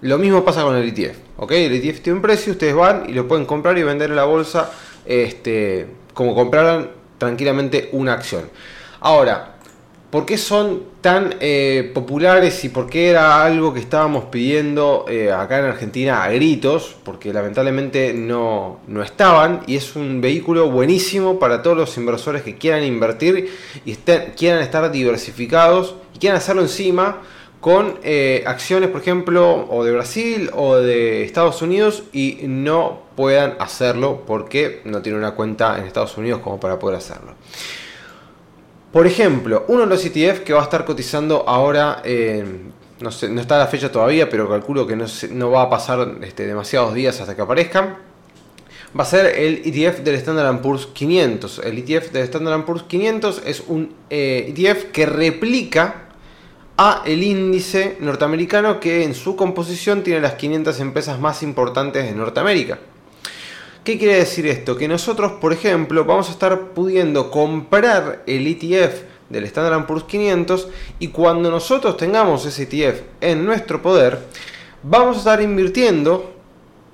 lo 0.01 0.17
mismo 0.17 0.43
pasa 0.43 0.63
con 0.63 0.75
el 0.75 0.87
ETF. 0.87 1.17
¿ok? 1.37 1.51
El 1.51 1.73
ETF 1.73 2.01
tiene 2.01 2.17
un 2.17 2.21
precio, 2.21 2.53
ustedes 2.53 2.75
van 2.75 3.05
y 3.09 3.13
lo 3.13 3.27
pueden 3.27 3.45
comprar 3.45 3.77
y 3.77 3.83
vender 3.83 4.09
en 4.09 4.15
la 4.15 4.25
bolsa 4.25 4.71
este, 5.05 5.87
como 6.13 6.35
compraran 6.35 6.89
tranquilamente 7.17 7.89
una 7.93 8.13
acción. 8.13 8.49
Ahora, 8.99 9.56
¿Por 10.17 10.25
qué 10.25 10.39
son 10.39 10.81
tan 10.99 11.35
eh, 11.41 11.91
populares 11.93 12.65
y 12.65 12.69
por 12.69 12.89
qué 12.89 13.11
era 13.11 13.43
algo 13.43 13.71
que 13.71 13.79
estábamos 13.79 14.25
pidiendo 14.31 15.05
eh, 15.07 15.31
acá 15.31 15.59
en 15.59 15.65
Argentina 15.65 16.23
a 16.23 16.31
gritos? 16.31 16.95
Porque 17.03 17.31
lamentablemente 17.31 18.15
no, 18.15 18.79
no, 18.87 19.03
estaban 19.03 19.61
y 19.67 19.75
es 19.75 19.95
un 19.95 20.19
vehículo 20.19 20.71
buenísimo 20.71 21.37
para 21.37 21.61
todos 21.61 21.77
los 21.77 21.95
inversores 21.97 22.41
que 22.41 22.55
quieran 22.55 22.83
invertir 22.83 23.51
y 23.85 23.93
quieran 24.35 24.63
estar 24.63 24.89
diversificados 24.89 25.93
y 26.15 26.17
quieran 26.17 26.37
hacerlo 26.39 26.63
encima 26.63 27.21
con 27.61 27.99
eh, 28.01 28.43
acciones, 28.47 28.89
por 28.89 29.01
ejemplo, 29.01 29.67
o 29.69 29.83
de 29.83 29.91
Brasil 29.91 30.49
o 30.55 30.77
de 30.77 31.25
Estados 31.25 31.61
Unidos 31.61 32.05
y 32.11 32.39
no 32.41 33.03
puedan 33.15 33.53
hacerlo 33.59 34.23
porque 34.25 34.81
no 34.83 35.03
tienen 35.03 35.19
una 35.19 35.35
cuenta 35.35 35.77
en 35.77 35.85
Estados 35.85 36.17
Unidos 36.17 36.41
como 36.41 36.59
para 36.59 36.79
poder 36.79 36.97
hacerlo. 36.97 37.35
Por 38.97 39.05
ejemplo, 39.05 39.63
uno 39.67 39.81
de 39.81 39.85
los 39.85 40.03
ETF 40.03 40.39
que 40.39 40.53
va 40.53 40.61
a 40.61 40.63
estar 40.63 40.83
cotizando 40.83 41.47
ahora, 41.47 42.01
no, 42.99 43.11
sé, 43.11 43.29
no 43.29 43.41
está 43.41 43.59
la 43.59 43.67
fecha 43.67 43.91
todavía, 43.91 44.27
pero 44.27 44.49
calculo 44.49 44.87
que 44.87 44.95
no, 44.95 45.51
va 45.51 45.61
a 45.61 45.69
pasar 45.69 46.15
este, 46.23 46.47
demasiados 46.47 46.95
días 46.95 47.21
hasta 47.21 47.35
que 47.35 47.43
aparezcan, 47.43 47.99
va 48.99 49.03
a 49.03 49.05
ser 49.05 49.37
el 49.37 49.61
ETF 49.63 49.99
del 49.99 50.15
Standard 50.15 50.61
Poor's 50.61 50.87
500. 50.87 51.59
El 51.59 51.77
ETF 51.77 52.11
del 52.11 52.23
Standard 52.23 52.65
Poor's 52.65 52.81
500 52.87 53.43
es 53.45 53.63
un 53.67 53.93
eh, 54.09 54.51
ETF 54.57 54.85
que 54.85 55.05
replica 55.05 56.07
a 56.77 57.03
el 57.05 57.21
índice 57.21 57.97
norteamericano 57.99 58.79
que 58.79 59.03
en 59.03 59.13
su 59.13 59.35
composición 59.35 60.01
tiene 60.01 60.21
las 60.21 60.33
500 60.33 60.79
empresas 60.79 61.19
más 61.19 61.43
importantes 61.43 62.03
de 62.03 62.13
Norteamérica. 62.13 62.79
¿Qué 63.87 63.97
quiere 63.97 64.15
decir 64.15 64.45
esto? 64.47 64.75
Que 64.75 64.89
nosotros, 64.89 65.31
por 65.39 65.53
ejemplo, 65.53 66.03
vamos 66.03 66.27
a 66.27 66.33
estar 66.33 66.71
pudiendo 66.71 67.31
comprar 67.31 68.21
el 68.27 68.45
ETF 68.45 69.03
del 69.29 69.45
Standard 69.45 69.85
Poor's 69.85 70.03
500 70.03 70.67
y 70.99 71.07
cuando 71.07 71.49
nosotros 71.49 71.95
tengamos 71.95 72.45
ese 72.45 72.63
ETF 72.63 73.03
en 73.21 73.45
nuestro 73.45 73.81
poder, 73.81 74.19
vamos 74.83 75.15
a 75.15 75.19
estar 75.19 75.41
invirtiendo 75.41 76.33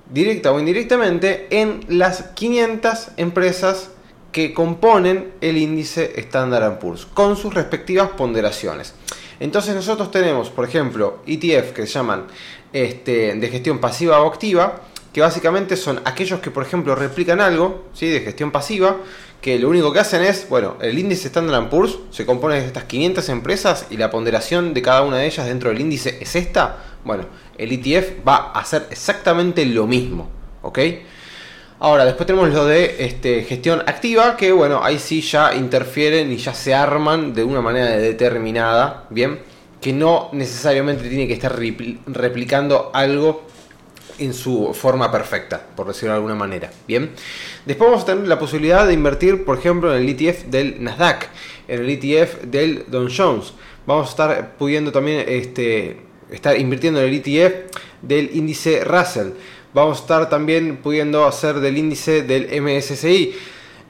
directa 0.08 0.52
o 0.52 0.60
indirectamente 0.60 1.48
en 1.50 1.80
las 1.88 2.28
500 2.36 3.08
empresas 3.16 3.90
que 4.30 4.54
componen 4.54 5.32
el 5.40 5.56
índice 5.56 6.12
Standard 6.20 6.78
Poor's 6.78 7.06
con 7.06 7.36
sus 7.36 7.54
respectivas 7.54 8.10
ponderaciones. 8.10 8.94
Entonces 9.40 9.74
nosotros 9.74 10.12
tenemos, 10.12 10.48
por 10.48 10.64
ejemplo, 10.64 11.18
ETF 11.26 11.72
que 11.72 11.88
se 11.88 11.94
llaman 11.94 12.26
este, 12.72 13.34
de 13.34 13.48
gestión 13.48 13.80
pasiva 13.80 14.22
o 14.22 14.28
activa, 14.28 14.80
que 15.14 15.20
básicamente 15.20 15.76
son 15.76 16.02
aquellos 16.04 16.40
que, 16.40 16.50
por 16.50 16.64
ejemplo, 16.64 16.96
replican 16.96 17.40
algo 17.40 17.84
¿sí? 17.94 18.08
de 18.08 18.20
gestión 18.20 18.50
pasiva, 18.50 18.96
que 19.40 19.60
lo 19.60 19.68
único 19.68 19.92
que 19.92 20.00
hacen 20.00 20.22
es, 20.22 20.48
bueno, 20.48 20.76
el 20.80 20.98
índice 20.98 21.28
Standard 21.28 21.68
Poor's 21.68 21.98
se 22.10 22.26
compone 22.26 22.56
de 22.56 22.66
estas 22.66 22.82
500 22.84 23.28
empresas 23.28 23.86
y 23.90 23.96
la 23.96 24.10
ponderación 24.10 24.74
de 24.74 24.82
cada 24.82 25.02
una 25.02 25.18
de 25.18 25.26
ellas 25.26 25.46
dentro 25.46 25.70
del 25.70 25.80
índice 25.80 26.18
es 26.20 26.34
esta. 26.34 26.78
Bueno, 27.04 27.26
el 27.56 27.70
ETF 27.70 28.26
va 28.26 28.50
a 28.52 28.58
hacer 28.58 28.88
exactamente 28.90 29.64
lo 29.64 29.86
mismo, 29.86 30.28
¿ok? 30.62 30.80
Ahora, 31.78 32.04
después 32.06 32.26
tenemos 32.26 32.52
lo 32.52 32.64
de 32.64 33.04
este, 33.04 33.44
gestión 33.44 33.84
activa, 33.86 34.36
que 34.36 34.50
bueno, 34.50 34.80
ahí 34.82 34.98
sí 34.98 35.20
ya 35.20 35.54
interfieren 35.54 36.32
y 36.32 36.38
ya 36.38 36.54
se 36.54 36.74
arman 36.74 37.34
de 37.34 37.44
una 37.44 37.60
manera 37.60 37.90
determinada, 37.90 39.06
¿bien? 39.10 39.38
Que 39.80 39.92
no 39.92 40.30
necesariamente 40.32 41.08
tiene 41.08 41.28
que 41.28 41.34
estar 41.34 41.56
replicando 42.06 42.90
algo 42.92 43.53
en 44.18 44.34
su 44.34 44.72
forma 44.74 45.10
perfecta, 45.10 45.64
por 45.74 45.86
decirlo 45.86 46.10
de 46.10 46.16
alguna 46.16 46.34
manera. 46.34 46.70
Bien, 46.86 47.10
después 47.66 47.90
vamos 47.90 48.04
a 48.04 48.06
tener 48.06 48.28
la 48.28 48.38
posibilidad 48.38 48.86
de 48.86 48.92
invertir, 48.92 49.44
por 49.44 49.58
ejemplo, 49.58 49.94
en 49.94 50.02
el 50.02 50.08
ETF 50.08 50.44
del 50.44 50.82
Nasdaq, 50.82 51.28
en 51.68 51.80
el 51.80 51.90
ETF 51.90 52.42
del 52.44 52.84
Dow 52.88 53.08
Jones. 53.14 53.52
Vamos 53.86 54.08
a 54.08 54.10
estar 54.10 54.56
pudiendo 54.56 54.92
también 54.92 55.24
este, 55.28 56.00
estar 56.30 56.58
invirtiendo 56.58 57.00
en 57.00 57.08
el 57.08 57.14
ETF 57.14 57.76
del 58.02 58.30
índice 58.34 58.84
Russell. 58.84 59.30
Vamos 59.72 59.98
a 59.98 60.00
estar 60.02 60.30
también 60.30 60.78
pudiendo 60.78 61.26
hacer 61.26 61.60
del 61.60 61.76
índice 61.76 62.22
del 62.22 62.62
MSCI. 62.62 63.34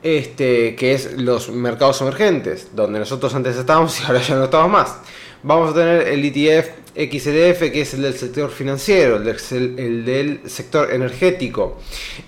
Este, 0.02 0.76
que 0.76 0.92
es 0.92 1.14
los 1.14 1.48
mercados 1.48 2.02
emergentes, 2.02 2.68
donde 2.74 2.98
nosotros 2.98 3.34
antes 3.34 3.56
estábamos 3.56 3.98
y 4.02 4.04
ahora 4.04 4.20
ya 4.20 4.34
no 4.34 4.44
estamos 4.44 4.70
más. 4.70 4.98
Vamos 5.46 5.72
a 5.72 5.74
tener 5.74 6.08
el 6.08 6.24
ETF 6.24 6.70
XLF, 6.96 7.70
que 7.70 7.82
es 7.82 7.92
el 7.92 8.00
del 8.00 8.14
sector 8.14 8.50
financiero, 8.50 9.16
el 9.16 10.04
del, 10.06 10.40
sector 10.46 10.90
energético, 10.90 11.78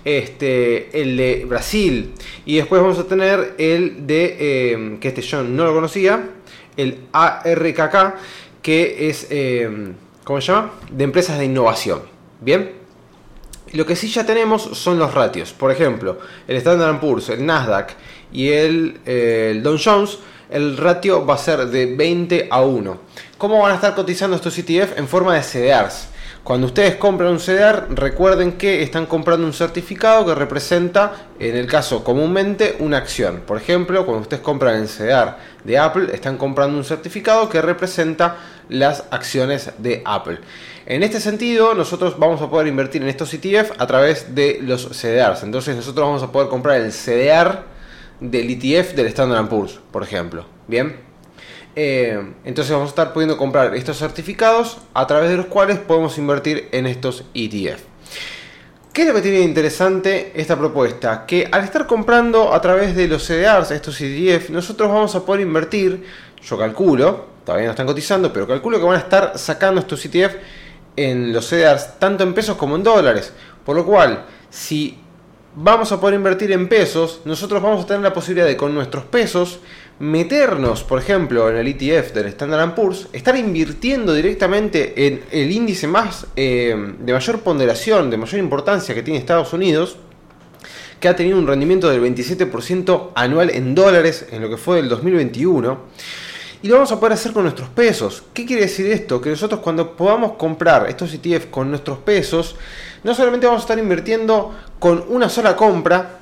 este, 0.05 1.01
el 1.01 1.17
de 1.17 1.45
Brasil, 1.45 2.13
y 2.45 2.57
después 2.57 2.79
vamos 2.79 2.99
a 2.99 3.05
tener 3.05 3.55
el 3.57 4.05
de, 4.05 4.71
em, 4.71 4.99
que 4.99 5.07
este 5.07 5.23
yo 5.23 5.41
no 5.41 5.65
lo 5.65 5.73
conocía, 5.73 6.29
el 6.75 7.07
ARKK, 7.11 8.17
que 8.61 9.09
es, 9.09 9.25
eh, 9.31 9.93
¿cómo 10.23 10.39
se 10.39 10.51
llama? 10.51 10.73
De 10.91 11.03
empresas 11.03 11.39
de 11.39 11.45
innovación. 11.45 12.01
Bien. 12.39 12.71
Lo 13.73 13.87
que 13.87 13.95
sí 13.95 14.09
ya 14.09 14.27
tenemos 14.27 14.61
son 14.61 14.99
los 14.99 15.15
ratios. 15.15 15.53
Por 15.53 15.71
ejemplo, 15.71 16.19
el 16.47 16.57
Standard 16.57 16.99
Poor's, 16.99 17.29
el 17.29 17.43
Nasdaq 17.43 17.95
y 18.31 18.49
el, 18.49 18.99
eh, 19.07 19.53
el 19.55 19.63
Dow 19.63 19.75
Jones 19.83 20.19
el 20.49 20.77
ratio 20.77 21.25
va 21.25 21.35
a 21.35 21.37
ser 21.37 21.67
de 21.67 21.95
20 21.95 22.47
a 22.49 22.61
1. 22.61 22.97
¿Cómo 23.37 23.61
van 23.61 23.71
a 23.73 23.75
estar 23.75 23.95
cotizando 23.95 24.35
estos 24.35 24.57
ETF? 24.57 24.97
En 24.97 25.07
forma 25.07 25.35
de 25.35 25.41
CDRs. 25.41 26.09
Cuando 26.47 26.67
ustedes 26.67 26.95
compran 26.95 27.31
un 27.31 27.39
CDR, 27.39 27.87
recuerden 27.89 28.53
que 28.53 28.81
están 28.81 29.05
comprando 29.05 29.45
un 29.45 29.51
certificado 29.51 30.25
que 30.25 30.33
representa, 30.33 31.27
en 31.39 31.57
el 31.57 31.67
caso 31.67 32.05
comúnmente, 32.05 32.77
una 32.79 32.95
acción. 32.95 33.41
Por 33.45 33.57
ejemplo, 33.57 34.05
cuando 34.05 34.21
ustedes 34.21 34.41
compran 34.41 34.75
el 34.75 34.87
CDR 34.87 35.35
de 35.65 35.77
Apple, 35.77 36.07
están 36.13 36.37
comprando 36.37 36.77
un 36.77 36.85
certificado 36.85 37.49
que 37.49 37.61
representa 37.61 38.37
las 38.69 39.03
acciones 39.11 39.71
de 39.77 40.01
Apple. 40.05 40.39
En 40.85 41.03
este 41.03 41.19
sentido, 41.19 41.73
nosotros 41.73 42.17
vamos 42.17 42.41
a 42.41 42.49
poder 42.49 42.67
invertir 42.67 43.01
en 43.01 43.09
estos 43.09 43.33
ETF 43.33 43.73
a 43.77 43.85
través 43.85 44.33
de 44.33 44.59
los 44.61 44.87
CDRs. 44.87 45.43
Entonces, 45.43 45.75
nosotros 45.75 46.07
vamos 46.07 46.23
a 46.23 46.31
poder 46.31 46.47
comprar 46.47 46.79
el 46.79 46.93
CDR 46.93 47.76
del 48.19 48.49
ETF 48.49 48.93
del 48.93 49.07
Standard 49.07 49.47
Poor's, 49.47 49.79
por 49.91 50.03
ejemplo. 50.03 50.45
Bien. 50.67 50.95
Eh, 51.75 52.33
entonces 52.43 52.73
vamos 52.73 52.87
a 52.87 52.89
estar 52.89 53.13
pudiendo 53.13 53.37
comprar 53.37 53.75
estos 53.75 53.99
certificados 53.99 54.79
a 54.93 55.05
través 55.05 55.29
de 55.29 55.37
los 55.37 55.45
cuales 55.45 55.77
podemos 55.77 56.17
invertir 56.17 56.69
en 56.71 56.87
estos 56.87 57.23
ETF. 57.35 57.81
¿Qué 58.91 59.03
es 59.03 59.07
lo 59.09 59.13
que 59.13 59.21
tiene 59.21 59.41
interesante 59.41 60.31
esta 60.33 60.57
propuesta? 60.57 61.27
Que 61.27 61.47
al 61.51 61.63
estar 61.63 61.85
comprando 61.85 62.51
a 62.51 62.59
través 62.61 62.95
de 62.95 63.07
los 63.07 63.27
CDRs, 63.27 63.69
estos 63.69 64.01
ETF, 64.01 64.49
nosotros 64.49 64.89
vamos 64.89 65.13
a 65.13 65.23
poder 65.23 65.41
invertir, 65.41 66.03
yo 66.41 66.57
calculo, 66.57 67.27
todavía 67.45 67.67
no 67.67 67.73
están 67.73 67.85
cotizando, 67.85 68.33
pero 68.33 68.47
calculo 68.47 68.79
que 68.79 68.85
van 68.85 68.95
a 68.95 69.01
estar 69.01 69.37
sacando 69.37 69.81
estos 69.81 70.03
ETF 70.03 70.37
en 70.95 71.31
los 71.31 71.47
CDRs 71.47 71.99
tanto 71.99 72.23
en 72.23 72.33
pesos 72.33 72.57
como 72.57 72.75
en 72.75 72.81
dólares. 72.81 73.33
Por 73.63 73.75
lo 73.75 73.85
cual, 73.85 74.25
si 74.49 74.97
vamos 75.59 75.91
a 75.91 75.99
poder 75.99 76.15
invertir 76.15 76.51
en 76.51 76.67
pesos, 76.67 77.21
nosotros 77.25 77.61
vamos 77.63 77.83
a 77.83 77.87
tener 77.87 78.03
la 78.03 78.13
posibilidad 78.13 78.45
de 78.45 78.55
con 78.55 78.75
nuestros 78.75 79.05
pesos 79.05 79.59
meternos, 79.97 80.83
por 80.83 80.99
ejemplo, 80.99 81.49
en 81.49 81.57
el 81.57 81.67
ETF 81.67 82.13
del 82.13 82.27
Standard 82.27 82.75
Poor's, 82.75 83.07
estar 83.11 83.35
invirtiendo 83.35 84.13
directamente 84.13 85.07
en 85.07 85.23
el 85.31 85.49
índice 85.49 85.87
más 85.87 86.27
eh, 86.35 86.75
de 86.99 87.11
mayor 87.11 87.39
ponderación, 87.39 88.11
de 88.11 88.17
mayor 88.17 88.39
importancia 88.39 88.93
que 88.93 89.01
tiene 89.01 89.19
Estados 89.19 89.51
Unidos, 89.51 89.97
que 90.99 91.07
ha 91.07 91.15
tenido 91.15 91.39
un 91.39 91.47
rendimiento 91.47 91.89
del 91.89 92.01
27% 92.01 93.11
anual 93.15 93.49
en 93.49 93.73
dólares 93.73 94.27
en 94.31 94.43
lo 94.43 94.49
que 94.51 94.57
fue 94.57 94.77
del 94.77 94.89
2021. 94.89 95.79
Y 96.61 96.67
lo 96.67 96.75
vamos 96.75 96.91
a 96.91 96.99
poder 96.99 97.13
hacer 97.13 97.33
con 97.33 97.43
nuestros 97.43 97.69
pesos. 97.69 98.23
¿Qué 98.33 98.45
quiere 98.45 98.63
decir 98.63 98.87
esto? 98.87 99.21
Que 99.21 99.29
nosotros 99.29 99.61
cuando 99.61 99.95
podamos 99.95 100.33
comprar 100.33 100.89
estos 100.89 101.13
ETF 101.13 101.47
con 101.51 101.69
nuestros 101.69 101.99
pesos, 101.99 102.55
no 103.03 103.13
solamente 103.13 103.45
vamos 103.45 103.61
a 103.61 103.65
estar 103.65 103.77
invirtiendo 103.77 104.55
con 104.79 105.05
una 105.09 105.29
sola 105.29 105.55
compra 105.55 106.19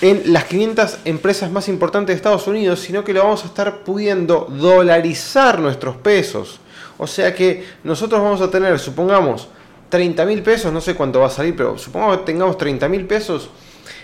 en 0.00 0.32
las 0.32 0.44
500 0.44 0.98
empresas 1.06 1.50
más 1.50 1.68
importantes 1.68 2.14
de 2.14 2.16
Estados 2.16 2.46
Unidos, 2.46 2.80
sino 2.80 3.02
que 3.02 3.14
lo 3.14 3.22
vamos 3.22 3.44
a 3.44 3.46
estar 3.46 3.82
pudiendo 3.82 4.46
dolarizar 4.50 5.58
nuestros 5.58 5.96
pesos. 5.96 6.60
O 6.98 7.06
sea 7.06 7.34
que 7.34 7.66
nosotros 7.82 8.20
vamos 8.22 8.40
a 8.40 8.50
tener, 8.50 8.78
supongamos, 8.78 9.48
30 9.88 10.24
mil 10.26 10.42
pesos, 10.42 10.72
no 10.72 10.80
sé 10.80 10.94
cuánto 10.94 11.20
va 11.20 11.28
a 11.28 11.30
salir, 11.30 11.56
pero 11.56 11.78
supongamos 11.78 12.18
que 12.18 12.24
tengamos 12.24 12.58
30 12.58 12.88
mil 12.88 13.06
pesos, 13.06 13.48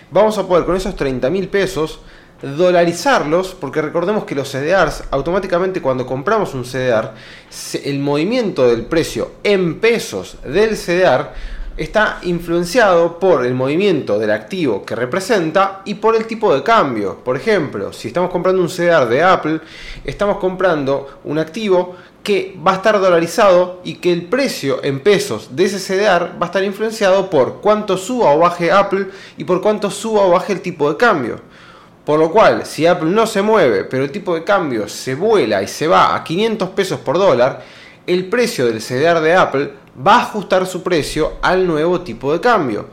vamos 0.09 0.37
a 0.37 0.47
poder 0.47 0.65
con 0.65 0.75
esos 0.75 0.95
30 0.95 1.29
mil 1.29 1.47
pesos 1.47 1.99
dolarizarlos, 2.41 3.55
porque 3.55 3.81
recordemos 3.81 4.25
que 4.25 4.35
los 4.35 4.49
CDRs, 4.49 5.05
automáticamente 5.11 5.81
cuando 5.81 6.05
compramos 6.05 6.53
un 6.53 6.63
CDR, 6.63 7.11
el 7.83 7.99
movimiento 7.99 8.67
del 8.67 8.85
precio 8.85 9.31
en 9.43 9.79
pesos 9.79 10.37
del 10.43 10.75
CDR 10.75 11.29
está 11.77 12.19
influenciado 12.23 13.19
por 13.19 13.45
el 13.45 13.53
movimiento 13.53 14.17
del 14.17 14.31
activo 14.31 14.85
que 14.85 14.95
representa 14.95 15.81
y 15.83 15.95
por 15.95 16.15
el 16.15 16.25
tipo 16.25 16.53
de 16.53 16.63
cambio. 16.63 17.17
Por 17.23 17.35
ejemplo, 17.35 17.91
si 17.91 18.07
estamos 18.07 18.31
comprando 18.31 18.61
un 18.61 18.69
CDR 18.69 19.07
de 19.09 19.23
Apple, 19.23 19.59
estamos 20.05 20.37
comprando 20.37 21.19
un 21.25 21.37
activo 21.37 21.95
que 22.23 22.57
va 22.65 22.71
a 22.71 22.75
estar 22.75 22.99
dolarizado 22.99 23.81
y 23.83 23.95
que 23.95 24.11
el 24.11 24.23
precio 24.23 24.83
en 24.83 24.99
pesos 25.01 25.55
de 25.55 25.65
ese 25.65 25.79
CDR 25.79 26.41
va 26.41 26.45
a 26.45 26.45
estar 26.45 26.63
influenciado 26.63 27.29
por 27.29 27.61
cuánto 27.61 27.97
suba 27.97 28.31
o 28.31 28.39
baje 28.39 28.71
Apple 28.71 29.07
y 29.37 29.43
por 29.43 29.61
cuánto 29.61 29.91
suba 29.91 30.23
o 30.23 30.31
baje 30.31 30.53
el 30.53 30.61
tipo 30.61 30.89
de 30.89 30.97
cambio. 30.97 31.41
Por 32.05 32.19
lo 32.19 32.31
cual, 32.31 32.65
si 32.65 32.85
Apple 32.85 33.09
no 33.09 33.25
se 33.25 33.41
mueve, 33.41 33.83
pero 33.83 34.03
el 34.03 34.11
tipo 34.11 34.35
de 34.35 34.43
cambio 34.43 34.87
se 34.87 35.15
vuela 35.15 35.63
y 35.63 35.67
se 35.67 35.87
va 35.87 36.15
a 36.15 36.23
500 36.23 36.69
pesos 36.69 36.99
por 36.99 37.17
dólar, 37.17 37.63
el 38.05 38.25
precio 38.29 38.67
del 38.67 38.79
CDR 38.79 39.21
de 39.21 39.33
Apple 39.33 39.71
va 40.05 40.17
a 40.17 40.21
ajustar 40.21 40.67
su 40.67 40.83
precio 40.83 41.33
al 41.41 41.65
nuevo 41.65 42.01
tipo 42.01 42.31
de 42.31 42.39
cambio. 42.39 42.87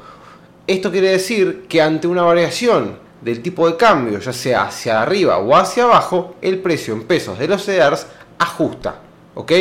Esto 0.66 0.90
quiere 0.90 1.10
decir 1.10 1.66
que 1.68 1.82
ante 1.82 2.06
una 2.06 2.22
variación 2.22 2.96
del 3.20 3.42
tipo 3.42 3.68
de 3.68 3.76
cambio, 3.76 4.18
ya 4.18 4.32
sea 4.32 4.64
hacia 4.64 5.02
arriba 5.02 5.38
o 5.38 5.54
hacia 5.54 5.84
abajo, 5.84 6.36
el 6.40 6.60
precio 6.60 6.94
en 6.94 7.04
pesos 7.04 7.38
de 7.38 7.48
los 7.48 7.62
CDRs 7.64 8.06
ajusta. 8.38 9.00
¿Ok? 9.34 9.52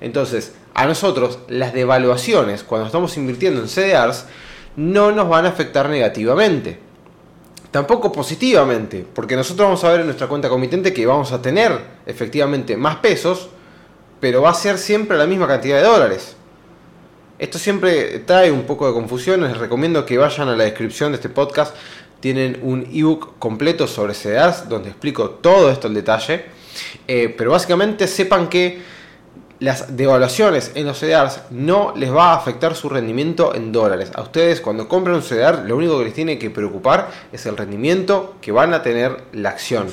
Entonces, 0.00 0.54
a 0.74 0.86
nosotros 0.86 1.38
las 1.48 1.72
devaluaciones 1.72 2.64
cuando 2.64 2.86
estamos 2.86 3.16
invirtiendo 3.16 3.60
en 3.60 3.68
CDRs 3.68 4.24
no 4.76 5.12
nos 5.12 5.28
van 5.28 5.44
a 5.44 5.50
afectar 5.50 5.88
negativamente. 5.88 6.78
Tampoco 7.74 8.12
positivamente, 8.12 9.04
porque 9.12 9.34
nosotros 9.34 9.66
vamos 9.66 9.82
a 9.82 9.90
ver 9.90 9.98
en 9.98 10.06
nuestra 10.06 10.28
cuenta 10.28 10.48
comitente 10.48 10.92
que 10.92 11.04
vamos 11.06 11.32
a 11.32 11.42
tener 11.42 11.76
efectivamente 12.06 12.76
más 12.76 12.98
pesos, 12.98 13.48
pero 14.20 14.42
va 14.42 14.50
a 14.50 14.54
ser 14.54 14.78
siempre 14.78 15.18
la 15.18 15.26
misma 15.26 15.48
cantidad 15.48 15.78
de 15.78 15.82
dólares. 15.82 16.36
Esto 17.36 17.58
siempre 17.58 18.20
trae 18.20 18.52
un 18.52 18.62
poco 18.62 18.86
de 18.86 18.92
confusión, 18.92 19.42
les 19.42 19.58
recomiendo 19.58 20.06
que 20.06 20.16
vayan 20.16 20.48
a 20.48 20.54
la 20.54 20.62
descripción 20.62 21.10
de 21.10 21.16
este 21.16 21.28
podcast, 21.30 21.74
tienen 22.20 22.60
un 22.62 22.86
ebook 22.92 23.40
completo 23.40 23.88
sobre 23.88 24.14
CDRs 24.14 24.68
donde 24.68 24.90
explico 24.90 25.30
todo 25.30 25.68
esto 25.68 25.88
en 25.88 25.94
detalle, 25.94 26.44
eh, 27.08 27.34
pero 27.36 27.50
básicamente 27.50 28.06
sepan 28.06 28.48
que 28.48 28.80
las 29.64 29.96
devaluaciones 29.96 30.72
en 30.74 30.86
los 30.86 30.98
CDRs 30.98 31.40
no 31.50 31.94
les 31.96 32.12
va 32.12 32.32
a 32.32 32.36
afectar 32.36 32.74
su 32.74 32.90
rendimiento 32.90 33.54
en 33.54 33.72
dólares. 33.72 34.10
A 34.14 34.20
ustedes 34.20 34.60
cuando 34.60 34.88
compran 34.88 35.16
un 35.16 35.22
CDR 35.22 35.66
lo 35.66 35.76
único 35.76 35.98
que 35.98 36.04
les 36.04 36.12
tiene 36.12 36.38
que 36.38 36.50
preocupar 36.50 37.10
es 37.32 37.46
el 37.46 37.56
rendimiento 37.56 38.36
que 38.42 38.52
van 38.52 38.74
a 38.74 38.82
tener 38.82 39.16
la 39.32 39.48
acción. 39.48 39.86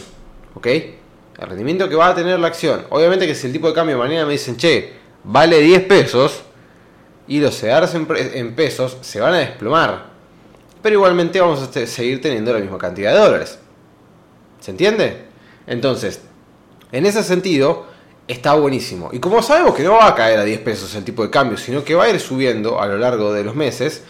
¿Ok? 0.55 0.67
El 0.67 1.47
rendimiento 1.47 1.87
que 1.87 1.95
va 1.95 2.09
a 2.09 2.15
tener 2.15 2.37
la 2.37 2.47
acción. 2.47 2.85
Obviamente 2.89 3.25
que 3.25 3.33
si 3.33 3.47
el 3.47 3.53
tipo 3.53 3.69
de 3.69 3.73
cambio 3.73 3.95
de 3.95 4.01
mañana 4.01 4.25
me 4.25 4.33
dicen, 4.33 4.57
che, 4.57 4.91
vale 5.23 5.59
10 5.59 5.85
pesos 5.85 6.41
y 7.29 7.39
los 7.39 7.55
CDRs 7.57 7.95
en, 7.95 8.55
pesos 8.55 8.97
se 8.99 9.21
van 9.21 9.33
a 9.35 9.37
desplomar. 9.37 10.11
Pero 10.81 10.95
igualmente 10.95 11.39
vamos 11.39 11.61
a 11.61 11.87
seguir 11.87 12.21
teniendo 12.21 12.51
la 12.51 12.59
misma 12.59 12.77
cantidad 12.77 13.13
de 13.13 13.19
dólares. 13.19 13.57
¿Se 14.59 14.71
entiende? 14.71 15.27
Entonces, 15.65 16.19
en 16.91 17.05
ese 17.05 17.23
sentido, 17.23 17.90
está 18.31 18.53
buenísimo. 18.53 19.09
Y 19.11 19.19
como 19.19 19.41
sabemos 19.41 19.75
que 19.75 19.83
no 19.83 19.93
va 19.93 20.07
a 20.07 20.15
caer 20.15 20.39
a 20.39 20.43
10 20.43 20.59
pesos 20.61 20.95
el 20.95 21.03
tipo 21.03 21.23
de 21.23 21.29
cambio, 21.29 21.57
sino 21.57 21.83
que 21.83 21.95
va 21.95 22.05
a 22.05 22.09
ir 22.09 22.19
subiendo 22.19 22.79
a 22.79 22.87
lo 22.87 22.97
largo 22.97 23.33
de 23.33 23.43
los 23.43 23.55
meses, 23.55 24.03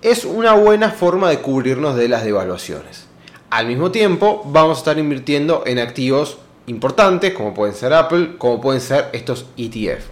es 0.00 0.24
una 0.24 0.54
buena 0.54 0.90
forma 0.90 1.28
de 1.28 1.40
cubrirnos 1.40 1.96
de 1.96 2.08
las 2.08 2.24
devaluaciones. 2.24 3.06
Al 3.50 3.66
mismo 3.66 3.90
tiempo, 3.90 4.42
vamos 4.46 4.78
a 4.78 4.80
estar 4.80 4.98
invirtiendo 4.98 5.64
en 5.66 5.78
activos 5.78 6.38
importantes, 6.66 7.32
como 7.32 7.54
pueden 7.54 7.74
ser 7.74 7.92
Apple, 7.92 8.36
como 8.38 8.60
pueden 8.60 8.80
ser 8.80 9.08
estos 9.12 9.46
ETF. 9.56 10.04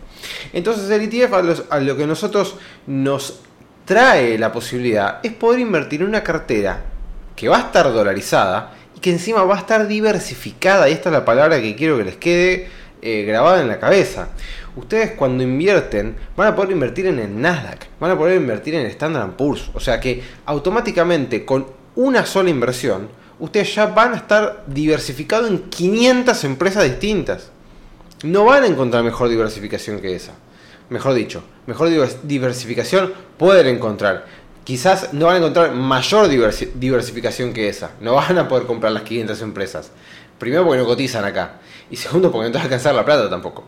Entonces 0.53 0.91
el 0.91 1.03
ETF 1.03 1.67
a, 1.71 1.81
lo 1.81 1.97
que 1.97 2.07
nosotros 2.07 2.57
nos 2.87 3.41
trae 3.85 4.39
la 4.39 4.53
posibilidad 4.53 5.21
es 5.23 5.33
poder 5.33 5.61
invertir 5.61 6.01
en 6.01 6.09
una 6.09 6.25
cartera 6.25 6.83
que 7.37 7.49
va 7.49 7.59
a 7.59 7.61
estar 7.61 7.93
dolarizada 7.93 8.75
y 8.97 9.01
que 9.01 9.11
encima 9.11 9.45
va 9.45 9.57
a 9.57 9.59
estar 9.59 9.87
diversificada. 9.87 10.89
Y 10.89 10.93
esta 10.93 11.11
es 11.11 11.13
la 11.13 11.25
palabra 11.25 11.61
que 11.61 11.77
quiero 11.77 11.99
que 11.99 12.05
les 12.05 12.17
quede 12.17 12.69
eh, 13.03 13.25
grabada 13.25 13.61
en 13.61 13.69
la 13.69 13.79
cabeza. 13.79 14.29
Ustedes 14.77 15.13
cuando 15.13 15.43
invierten 15.43 16.17
van 16.37 16.49
a 16.49 16.57
poder 16.57 16.73
invertir 16.73 17.07
en 17.07 17.19
el 17.19 17.41
Nasdaq, 17.41 17.87
van 17.99 18.11
a 18.11 18.19
poder 18.19 18.37
invertir 18.37 18.75
en 18.75 18.83
el 18.83 18.91
Standard 18.93 19.33
Poor's. 19.37 19.71
O 19.75 19.81
sea 19.81 20.01
que 20.01 20.23
automáticamente 20.45 21.45
con 21.45 21.67
una 21.95 22.27
sola 22.27 22.51
inversión, 22.51 23.09
ustedes 23.39 23.75
ya 23.75 23.87
van 23.87 24.13
a 24.13 24.17
estar 24.17 24.65
diversificados 24.67 25.51
en 25.51 25.71
500 25.71 26.45
empresas 26.45 26.85
distintas. 26.85 27.51
No 28.23 28.45
van 28.45 28.65
a 28.65 28.67
encontrar 28.67 29.03
mejor 29.03 29.29
diversificación 29.29 30.01
que 30.01 30.15
esa. 30.15 30.33
Mejor 30.89 31.15
dicho, 31.15 31.43
mejor 31.67 31.91
diversificación 32.23 33.13
pueden 33.39 33.67
encontrar. 33.67 34.25
Quizás 34.65 35.13
no 35.13 35.27
van 35.27 35.37
a 35.37 35.39
encontrar 35.39 35.73
mayor 35.73 36.29
diversificación 36.29 37.53
que 37.53 37.69
esa. 37.69 37.93
No 38.01 38.15
van 38.15 38.39
a 38.39 38.49
poder 38.49 38.67
comprar 38.67 38.93
las 38.93 39.03
500 39.03 39.43
empresas. 39.43 39.91
Primero 40.39 40.65
porque 40.65 40.79
no 40.79 40.87
cotizan 40.87 41.25
acá. 41.25 41.61
Y 41.91 41.97
segundo 41.97 42.31
porque 42.31 42.47
no 42.47 42.53
te 42.53 42.59
va 42.59 42.63
a 42.63 42.65
alcanzar 42.65 42.95
la 42.95 43.05
plata 43.05 43.31
tampoco. 43.31 43.65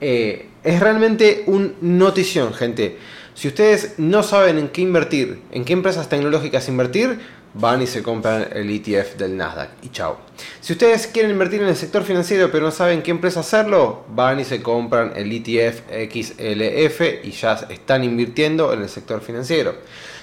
Eh, 0.00 0.48
es 0.62 0.80
realmente 0.80 1.44
un 1.46 1.76
notición, 1.80 2.54
gente. 2.54 2.98
Si 3.34 3.48
ustedes 3.48 3.94
no 3.98 4.22
saben 4.22 4.58
en 4.58 4.68
qué 4.68 4.82
invertir, 4.82 5.40
en 5.52 5.64
qué 5.64 5.72
empresas 5.72 6.08
tecnológicas 6.08 6.68
invertir, 6.68 7.18
van 7.54 7.82
y 7.82 7.86
se 7.86 8.02
compran 8.02 8.48
el 8.52 8.70
ETF 8.70 9.16
del 9.16 9.36
Nasdaq 9.36 9.70
y 9.82 9.88
chao. 9.90 10.18
Si 10.60 10.72
ustedes 10.72 11.06
quieren 11.06 11.32
invertir 11.32 11.62
en 11.62 11.68
el 11.68 11.76
sector 11.76 12.02
financiero 12.04 12.50
pero 12.50 12.66
no 12.66 12.70
saben 12.70 13.02
qué 13.02 13.10
empresa 13.10 13.40
hacerlo, 13.40 14.04
van 14.08 14.40
y 14.40 14.44
se 14.44 14.62
compran 14.62 15.12
el 15.16 15.32
ETF 15.32 15.82
XLF 16.12 17.24
y 17.24 17.30
ya 17.32 17.54
están 17.68 18.04
invirtiendo 18.04 18.72
en 18.72 18.82
el 18.82 18.88
sector 18.88 19.20
financiero. 19.20 19.74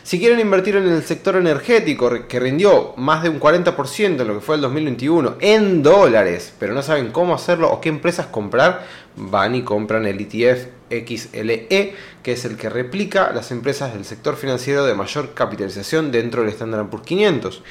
Si 0.03 0.19
quieren 0.19 0.39
invertir 0.39 0.77
en 0.77 0.87
el 0.87 1.03
sector 1.03 1.35
energético, 1.35 2.27
que 2.29 2.39
rindió 2.39 2.93
más 2.95 3.23
de 3.23 3.29
un 3.29 3.41
40% 3.41 4.21
en 4.21 4.27
lo 4.27 4.35
que 4.35 4.39
fue 4.39 4.55
el 4.55 4.61
2021 4.61 5.35
en 5.41 5.83
dólares, 5.83 6.53
pero 6.57 6.73
no 6.73 6.81
saben 6.81 7.11
cómo 7.11 7.35
hacerlo 7.35 7.69
o 7.69 7.81
qué 7.81 7.89
empresas 7.89 8.27
comprar, 8.27 8.85
van 9.17 9.55
y 9.55 9.63
compran 9.63 10.05
el 10.05 10.21
ETF 10.21 10.76
XLE, 10.89 11.95
que 12.23 12.31
es 12.31 12.45
el 12.45 12.57
que 12.57 12.69
replica 12.69 13.31
las 13.33 13.51
empresas 13.51 13.93
del 13.93 14.05
sector 14.05 14.35
financiero 14.35 14.85
de 14.85 14.93
mayor 14.93 15.33
capitalización 15.33 16.11
dentro 16.11 16.41
del 16.41 16.51
Standard 16.51 16.87
Poor's 16.87 17.05
500. 17.05 17.63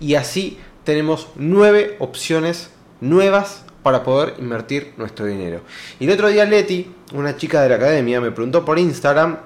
Y 0.00 0.14
así 0.14 0.58
tenemos 0.84 1.28
nueve 1.36 1.96
opciones 1.98 2.70
nuevas 3.00 3.64
para 3.82 4.02
poder 4.02 4.34
invertir 4.38 4.92
nuestro 4.96 5.26
dinero. 5.26 5.62
Y 5.98 6.04
el 6.04 6.10
otro 6.10 6.28
día 6.28 6.44
Leti, 6.44 6.92
una 7.14 7.36
chica 7.36 7.62
de 7.62 7.70
la 7.70 7.76
academia, 7.76 8.20
me 8.20 8.30
preguntó 8.30 8.64
por 8.64 8.78
Instagram 8.78 9.38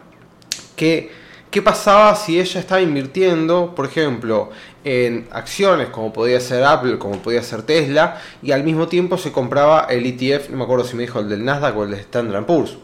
que 0.76 1.24
¿Qué 1.54 1.62
pasaba 1.62 2.16
si 2.16 2.40
ella 2.40 2.58
estaba 2.58 2.80
invirtiendo, 2.80 3.76
por 3.76 3.86
ejemplo, 3.86 4.50
en 4.82 5.28
acciones 5.30 5.88
como 5.90 6.12
podía 6.12 6.40
ser 6.40 6.64
Apple, 6.64 6.98
como 6.98 7.22
podía 7.22 7.44
ser 7.44 7.62
Tesla, 7.62 8.20
y 8.42 8.50
al 8.50 8.64
mismo 8.64 8.88
tiempo 8.88 9.16
se 9.18 9.30
compraba 9.30 9.86
el 9.88 10.04
ETF, 10.04 10.50
no 10.50 10.56
me 10.56 10.64
acuerdo 10.64 10.84
si 10.84 10.96
me 10.96 11.02
dijo 11.02 11.20
el 11.20 11.28
del 11.28 11.44
Nasdaq 11.44 11.76
o 11.76 11.84
el 11.84 11.92
de 11.92 11.98
Standard 11.98 12.44
Poor's? 12.44 12.76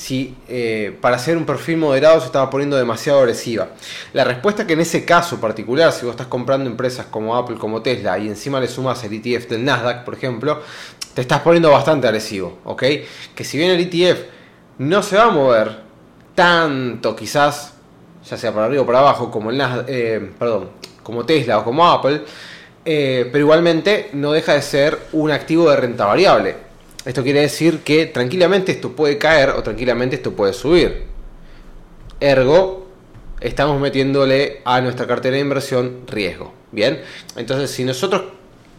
Si 0.00 0.34
eh, 0.48 0.96
para 0.98 1.16
hacer 1.16 1.36
un 1.36 1.44
perfil 1.44 1.76
moderado 1.76 2.20
se 2.20 2.26
estaba 2.26 2.48
poniendo 2.48 2.74
demasiado 2.78 3.18
agresiva. 3.18 3.68
La 4.14 4.24
respuesta 4.24 4.62
es 4.62 4.66
que 4.66 4.72
en 4.72 4.80
ese 4.80 5.04
caso 5.04 5.38
particular, 5.38 5.92
si 5.92 6.06
vos 6.06 6.14
estás 6.14 6.26
comprando 6.26 6.70
empresas 6.70 7.04
como 7.10 7.36
Apple, 7.36 7.56
como 7.58 7.82
Tesla, 7.82 8.18
y 8.18 8.26
encima 8.26 8.58
le 8.60 8.66
sumas 8.66 9.04
el 9.04 9.12
ETF 9.12 9.50
del 9.50 9.62
Nasdaq, 9.62 10.04
por 10.06 10.14
ejemplo, 10.14 10.62
te 11.12 11.20
estás 11.20 11.40
poniendo 11.40 11.70
bastante 11.70 12.06
agresivo, 12.06 12.60
¿ok? 12.64 12.82
Que 13.34 13.44
si 13.44 13.58
bien 13.58 13.72
el 13.72 13.80
ETF 13.80 14.22
no 14.78 15.02
se 15.02 15.16
va 15.16 15.24
a 15.24 15.30
mover 15.30 15.80
tanto 16.34 17.14
quizás 17.14 17.74
ya 18.24 18.38
sea 18.38 18.54
para 18.54 18.66
arriba 18.66 18.82
o 18.82 18.86
para 18.86 19.00
abajo, 19.00 19.30
como, 19.30 19.50
el 19.50 19.60
eh, 19.86 20.30
perdón, 20.38 20.70
como 21.02 21.26
Tesla 21.26 21.58
o 21.58 21.64
como 21.64 21.86
Apple, 21.86 22.22
eh, 22.86 23.28
pero 23.30 23.44
igualmente 23.44 24.08
no 24.14 24.32
deja 24.32 24.54
de 24.54 24.62
ser 24.62 24.98
un 25.12 25.30
activo 25.30 25.68
de 25.68 25.76
renta 25.76 26.06
variable. 26.06 26.69
Esto 27.04 27.22
quiere 27.22 27.40
decir 27.40 27.80
que 27.80 28.06
tranquilamente 28.06 28.72
esto 28.72 28.92
puede 28.92 29.16
caer 29.16 29.50
o 29.50 29.62
tranquilamente 29.62 30.16
esto 30.16 30.32
puede 30.32 30.52
subir. 30.52 31.04
Ergo, 32.20 32.86
estamos 33.40 33.80
metiéndole 33.80 34.60
a 34.64 34.80
nuestra 34.80 35.06
cartera 35.06 35.36
de 35.36 35.40
inversión 35.42 36.02
riesgo. 36.06 36.52
Bien, 36.72 37.00
entonces 37.36 37.70
si 37.70 37.84
nosotros 37.84 38.22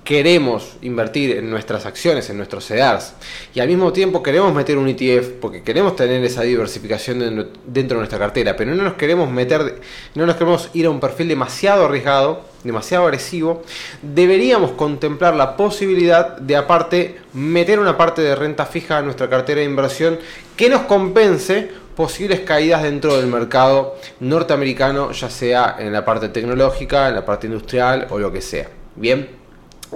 queremos 0.03 0.77
invertir 0.81 1.37
en 1.37 1.49
nuestras 1.49 1.85
acciones, 1.85 2.29
en 2.29 2.37
nuestros 2.37 2.65
CEDARs, 2.65 3.13
y 3.53 3.59
al 3.59 3.67
mismo 3.67 3.93
tiempo 3.93 4.23
queremos 4.23 4.53
meter 4.53 4.77
un 4.77 4.87
ETF 4.87 5.29
porque 5.39 5.61
queremos 5.61 5.95
tener 5.95 6.23
esa 6.23 6.41
diversificación 6.41 7.19
dentro 7.65 7.97
de 7.97 8.01
nuestra 8.01 8.19
cartera, 8.19 8.55
pero 8.55 8.73
no 8.73 8.83
nos 8.83 8.93
queremos 8.93 9.29
meter, 9.29 9.79
no 10.15 10.25
nos 10.25 10.35
queremos 10.35 10.69
ir 10.73 10.87
a 10.87 10.89
un 10.89 10.99
perfil 10.99 11.27
demasiado 11.27 11.85
arriesgado, 11.85 12.45
demasiado 12.63 13.05
agresivo, 13.05 13.63
deberíamos 14.01 14.71
contemplar 14.71 15.35
la 15.35 15.55
posibilidad 15.55 16.37
de 16.37 16.55
aparte 16.55 17.17
meter 17.33 17.79
una 17.79 17.97
parte 17.97 18.21
de 18.21 18.35
renta 18.35 18.65
fija 18.65 18.97
a 18.97 19.01
nuestra 19.01 19.29
cartera 19.29 19.59
de 19.61 19.65
inversión 19.65 20.19
que 20.55 20.69
nos 20.69 20.81
compense 20.81 21.69
posibles 21.95 22.39
caídas 22.39 22.83
dentro 22.83 23.17
del 23.17 23.27
mercado 23.27 23.97
norteamericano, 24.19 25.11
ya 25.11 25.29
sea 25.29 25.75
en 25.77 25.93
la 25.93 26.05
parte 26.05 26.29
tecnológica, 26.29 27.09
en 27.09 27.15
la 27.15 27.25
parte 27.25 27.47
industrial 27.47 28.07
o 28.09 28.17
lo 28.17 28.31
que 28.31 28.41
sea. 28.41 28.69
Bien, 28.95 29.40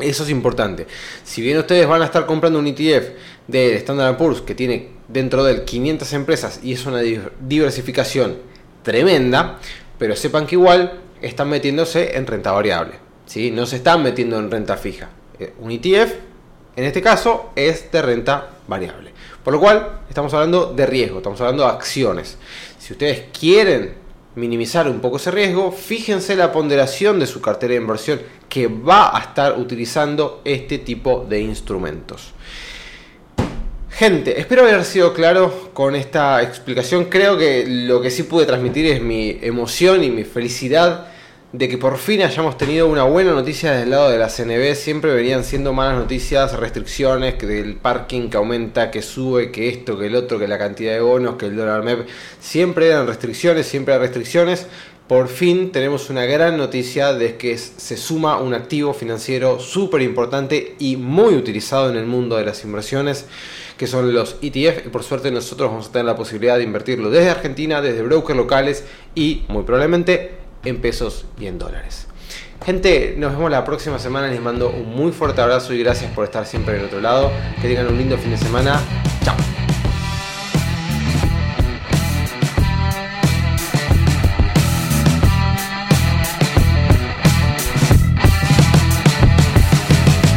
eso 0.01 0.23
es 0.23 0.29
importante. 0.29 0.88
Si 1.23 1.41
bien 1.41 1.58
ustedes 1.58 1.88
van 1.88 2.01
a 2.01 2.05
estar 2.05 2.25
comprando 2.25 2.60
un 2.60 2.67
ETF 2.67 3.10
de 3.47 3.75
Standard 3.77 4.17
Poor's 4.17 4.41
que 4.41 4.55
tiene 4.55 4.89
dentro 5.08 5.43
de 5.43 5.53
él 5.53 5.65
500 5.65 6.13
empresas 6.13 6.60
y 6.63 6.73
es 6.73 6.86
una 6.86 7.01
diversificación 7.01 8.38
tremenda, 8.84 9.60
pero 9.97 10.15
sepan 10.15 10.45
que 10.45 10.55
igual 10.55 10.99
están 11.21 11.49
metiéndose 11.49 12.17
en 12.17 12.27
renta 12.27 12.51
variable. 12.51 12.93
¿sí? 13.25 13.51
No 13.51 13.65
se 13.65 13.77
están 13.77 14.03
metiendo 14.03 14.38
en 14.39 14.51
renta 14.51 14.77
fija. 14.77 15.10
Eh, 15.39 15.53
un 15.60 15.71
ETF, 15.71 16.13
en 16.75 16.84
este 16.84 17.01
caso, 17.01 17.51
es 17.55 17.91
de 17.91 18.01
renta 18.01 18.49
variable. 18.67 19.12
Por 19.43 19.53
lo 19.53 19.60
cual, 19.60 19.99
estamos 20.10 20.34
hablando 20.34 20.73
de 20.73 20.86
riesgo, 20.86 21.17
estamos 21.17 21.39
hablando 21.41 21.63
de 21.63 21.69
acciones. 21.69 22.38
Si 22.79 22.93
ustedes 22.93 23.25
quieren 23.38 24.04
minimizar 24.35 24.87
un 24.87 24.99
poco 24.99 25.17
ese 25.17 25.31
riesgo, 25.31 25.71
fíjense 25.71 26.35
la 26.35 26.51
ponderación 26.51 27.19
de 27.19 27.27
su 27.27 27.41
cartera 27.41 27.71
de 27.71 27.81
inversión 27.81 28.21
que 28.49 28.67
va 28.67 29.15
a 29.15 29.21
estar 29.21 29.57
utilizando 29.57 30.41
este 30.43 30.79
tipo 30.79 31.25
de 31.27 31.41
instrumentos. 31.41 32.33
Gente, 33.89 34.39
espero 34.39 34.63
haber 34.63 34.83
sido 34.83 35.13
claro 35.13 35.71
con 35.73 35.95
esta 35.95 36.43
explicación. 36.43 37.05
Creo 37.05 37.37
que 37.37 37.65
lo 37.65 38.01
que 38.01 38.11
sí 38.11 38.23
pude 38.23 38.45
transmitir 38.45 38.87
es 38.87 39.01
mi 39.01 39.39
emoción 39.41 40.03
y 40.03 40.09
mi 40.09 40.25
felicidad 40.25 41.07
de 41.51 41.69
que 41.69 41.77
por 41.77 41.97
fin 41.97 42.21
hayamos 42.21 42.58
tenido 42.58 42.88
una 42.88 43.03
buena 43.03 43.31
noticia 43.31 43.71
desde 43.71 43.84
el 43.84 43.91
lado 43.91 44.10
de 44.10 44.17
la 44.17 44.27
CNB. 44.27 44.75
Siempre 44.75 45.13
venían 45.13 45.43
siendo 45.43 45.73
malas 45.73 45.97
noticias, 45.97 46.53
restricciones, 46.53 47.36
que 47.36 47.45
del 47.45 47.75
parking 47.75 48.29
que 48.29 48.38
aumenta, 48.38 48.91
que 48.91 49.01
sube, 49.01 49.51
que 49.51 49.69
esto, 49.69 49.97
que 49.97 50.08
el 50.08 50.15
otro, 50.15 50.38
que 50.38 50.47
la 50.47 50.58
cantidad 50.58 50.93
de 50.93 50.99
bonos, 50.99 51.36
que 51.36 51.45
el 51.45 51.55
dólar 51.55 51.84
MEP. 51.84 52.08
Siempre 52.39 52.88
eran 52.88 53.08
restricciones, 53.08 53.67
siempre 53.67 53.93
eran 53.93 54.05
restricciones. 54.05 54.67
Por 55.08 55.27
fin 55.27 55.71
tenemos 55.71 56.10
una 56.10 56.25
gran 56.25 56.58
noticia 56.58 57.13
de 57.13 57.38
que 57.38 57.60
se 57.60 57.95
suma 57.95 58.39
un 58.39 58.55
activo 58.55 58.91
financiero 58.91 59.60
súper 59.60 60.01
importante 60.01 60.75
y 60.79 60.97
muy 60.97 61.36
utilizado 61.36 61.91
en 61.91 61.95
el 61.95 62.08
mundo 62.08 62.38
de 62.38 62.45
las 62.45 62.63
inversiones, 62.65 63.27
que 63.77 63.86
son 63.86 64.12
los 64.15 64.38
ETF. 64.41 64.88
Y 64.88 64.89
por 64.89 65.03
suerte 65.03 65.29
nosotros 65.29 65.69
vamos 65.69 65.89
a 65.89 65.91
tener 65.91 66.05
la 66.05 66.15
posibilidad 66.15 66.58
de 66.58 66.63
invertirlo 66.63 67.12
desde 67.12 67.29
Argentina, 67.29 67.84
desde 67.84 68.01
brokers 68.01 68.36
locales 68.36 68.84
y 69.13 69.43
muy 69.47 69.63
probablemente 69.63 70.44
en 70.65 70.82
pesos 70.82 71.25
y 71.39 71.47
en 71.47 71.58
dólares. 71.58 72.08
Gente, 72.65 73.15
nos 73.17 73.34
vemos 73.34 73.51
la 73.51 73.63
próxima 73.63 73.99
semana. 73.99 74.28
Les 74.28 74.41
mando 74.41 74.69
un 74.69 74.95
muy 74.95 75.12
fuerte 75.12 75.41
abrazo 75.41 75.73
y 75.73 75.80
gracias 75.80 76.12
por 76.12 76.25
estar 76.25 76.45
siempre 76.45 76.75
del 76.75 76.86
otro 76.86 76.99
lado. 76.99 77.32
Que 77.62 77.67
tengan 77.67 77.88
un 77.88 77.97
lindo 77.97 78.17
fin 78.17 78.32
de 78.32 78.38
semana. 78.38 78.82
Chao. 79.23 79.36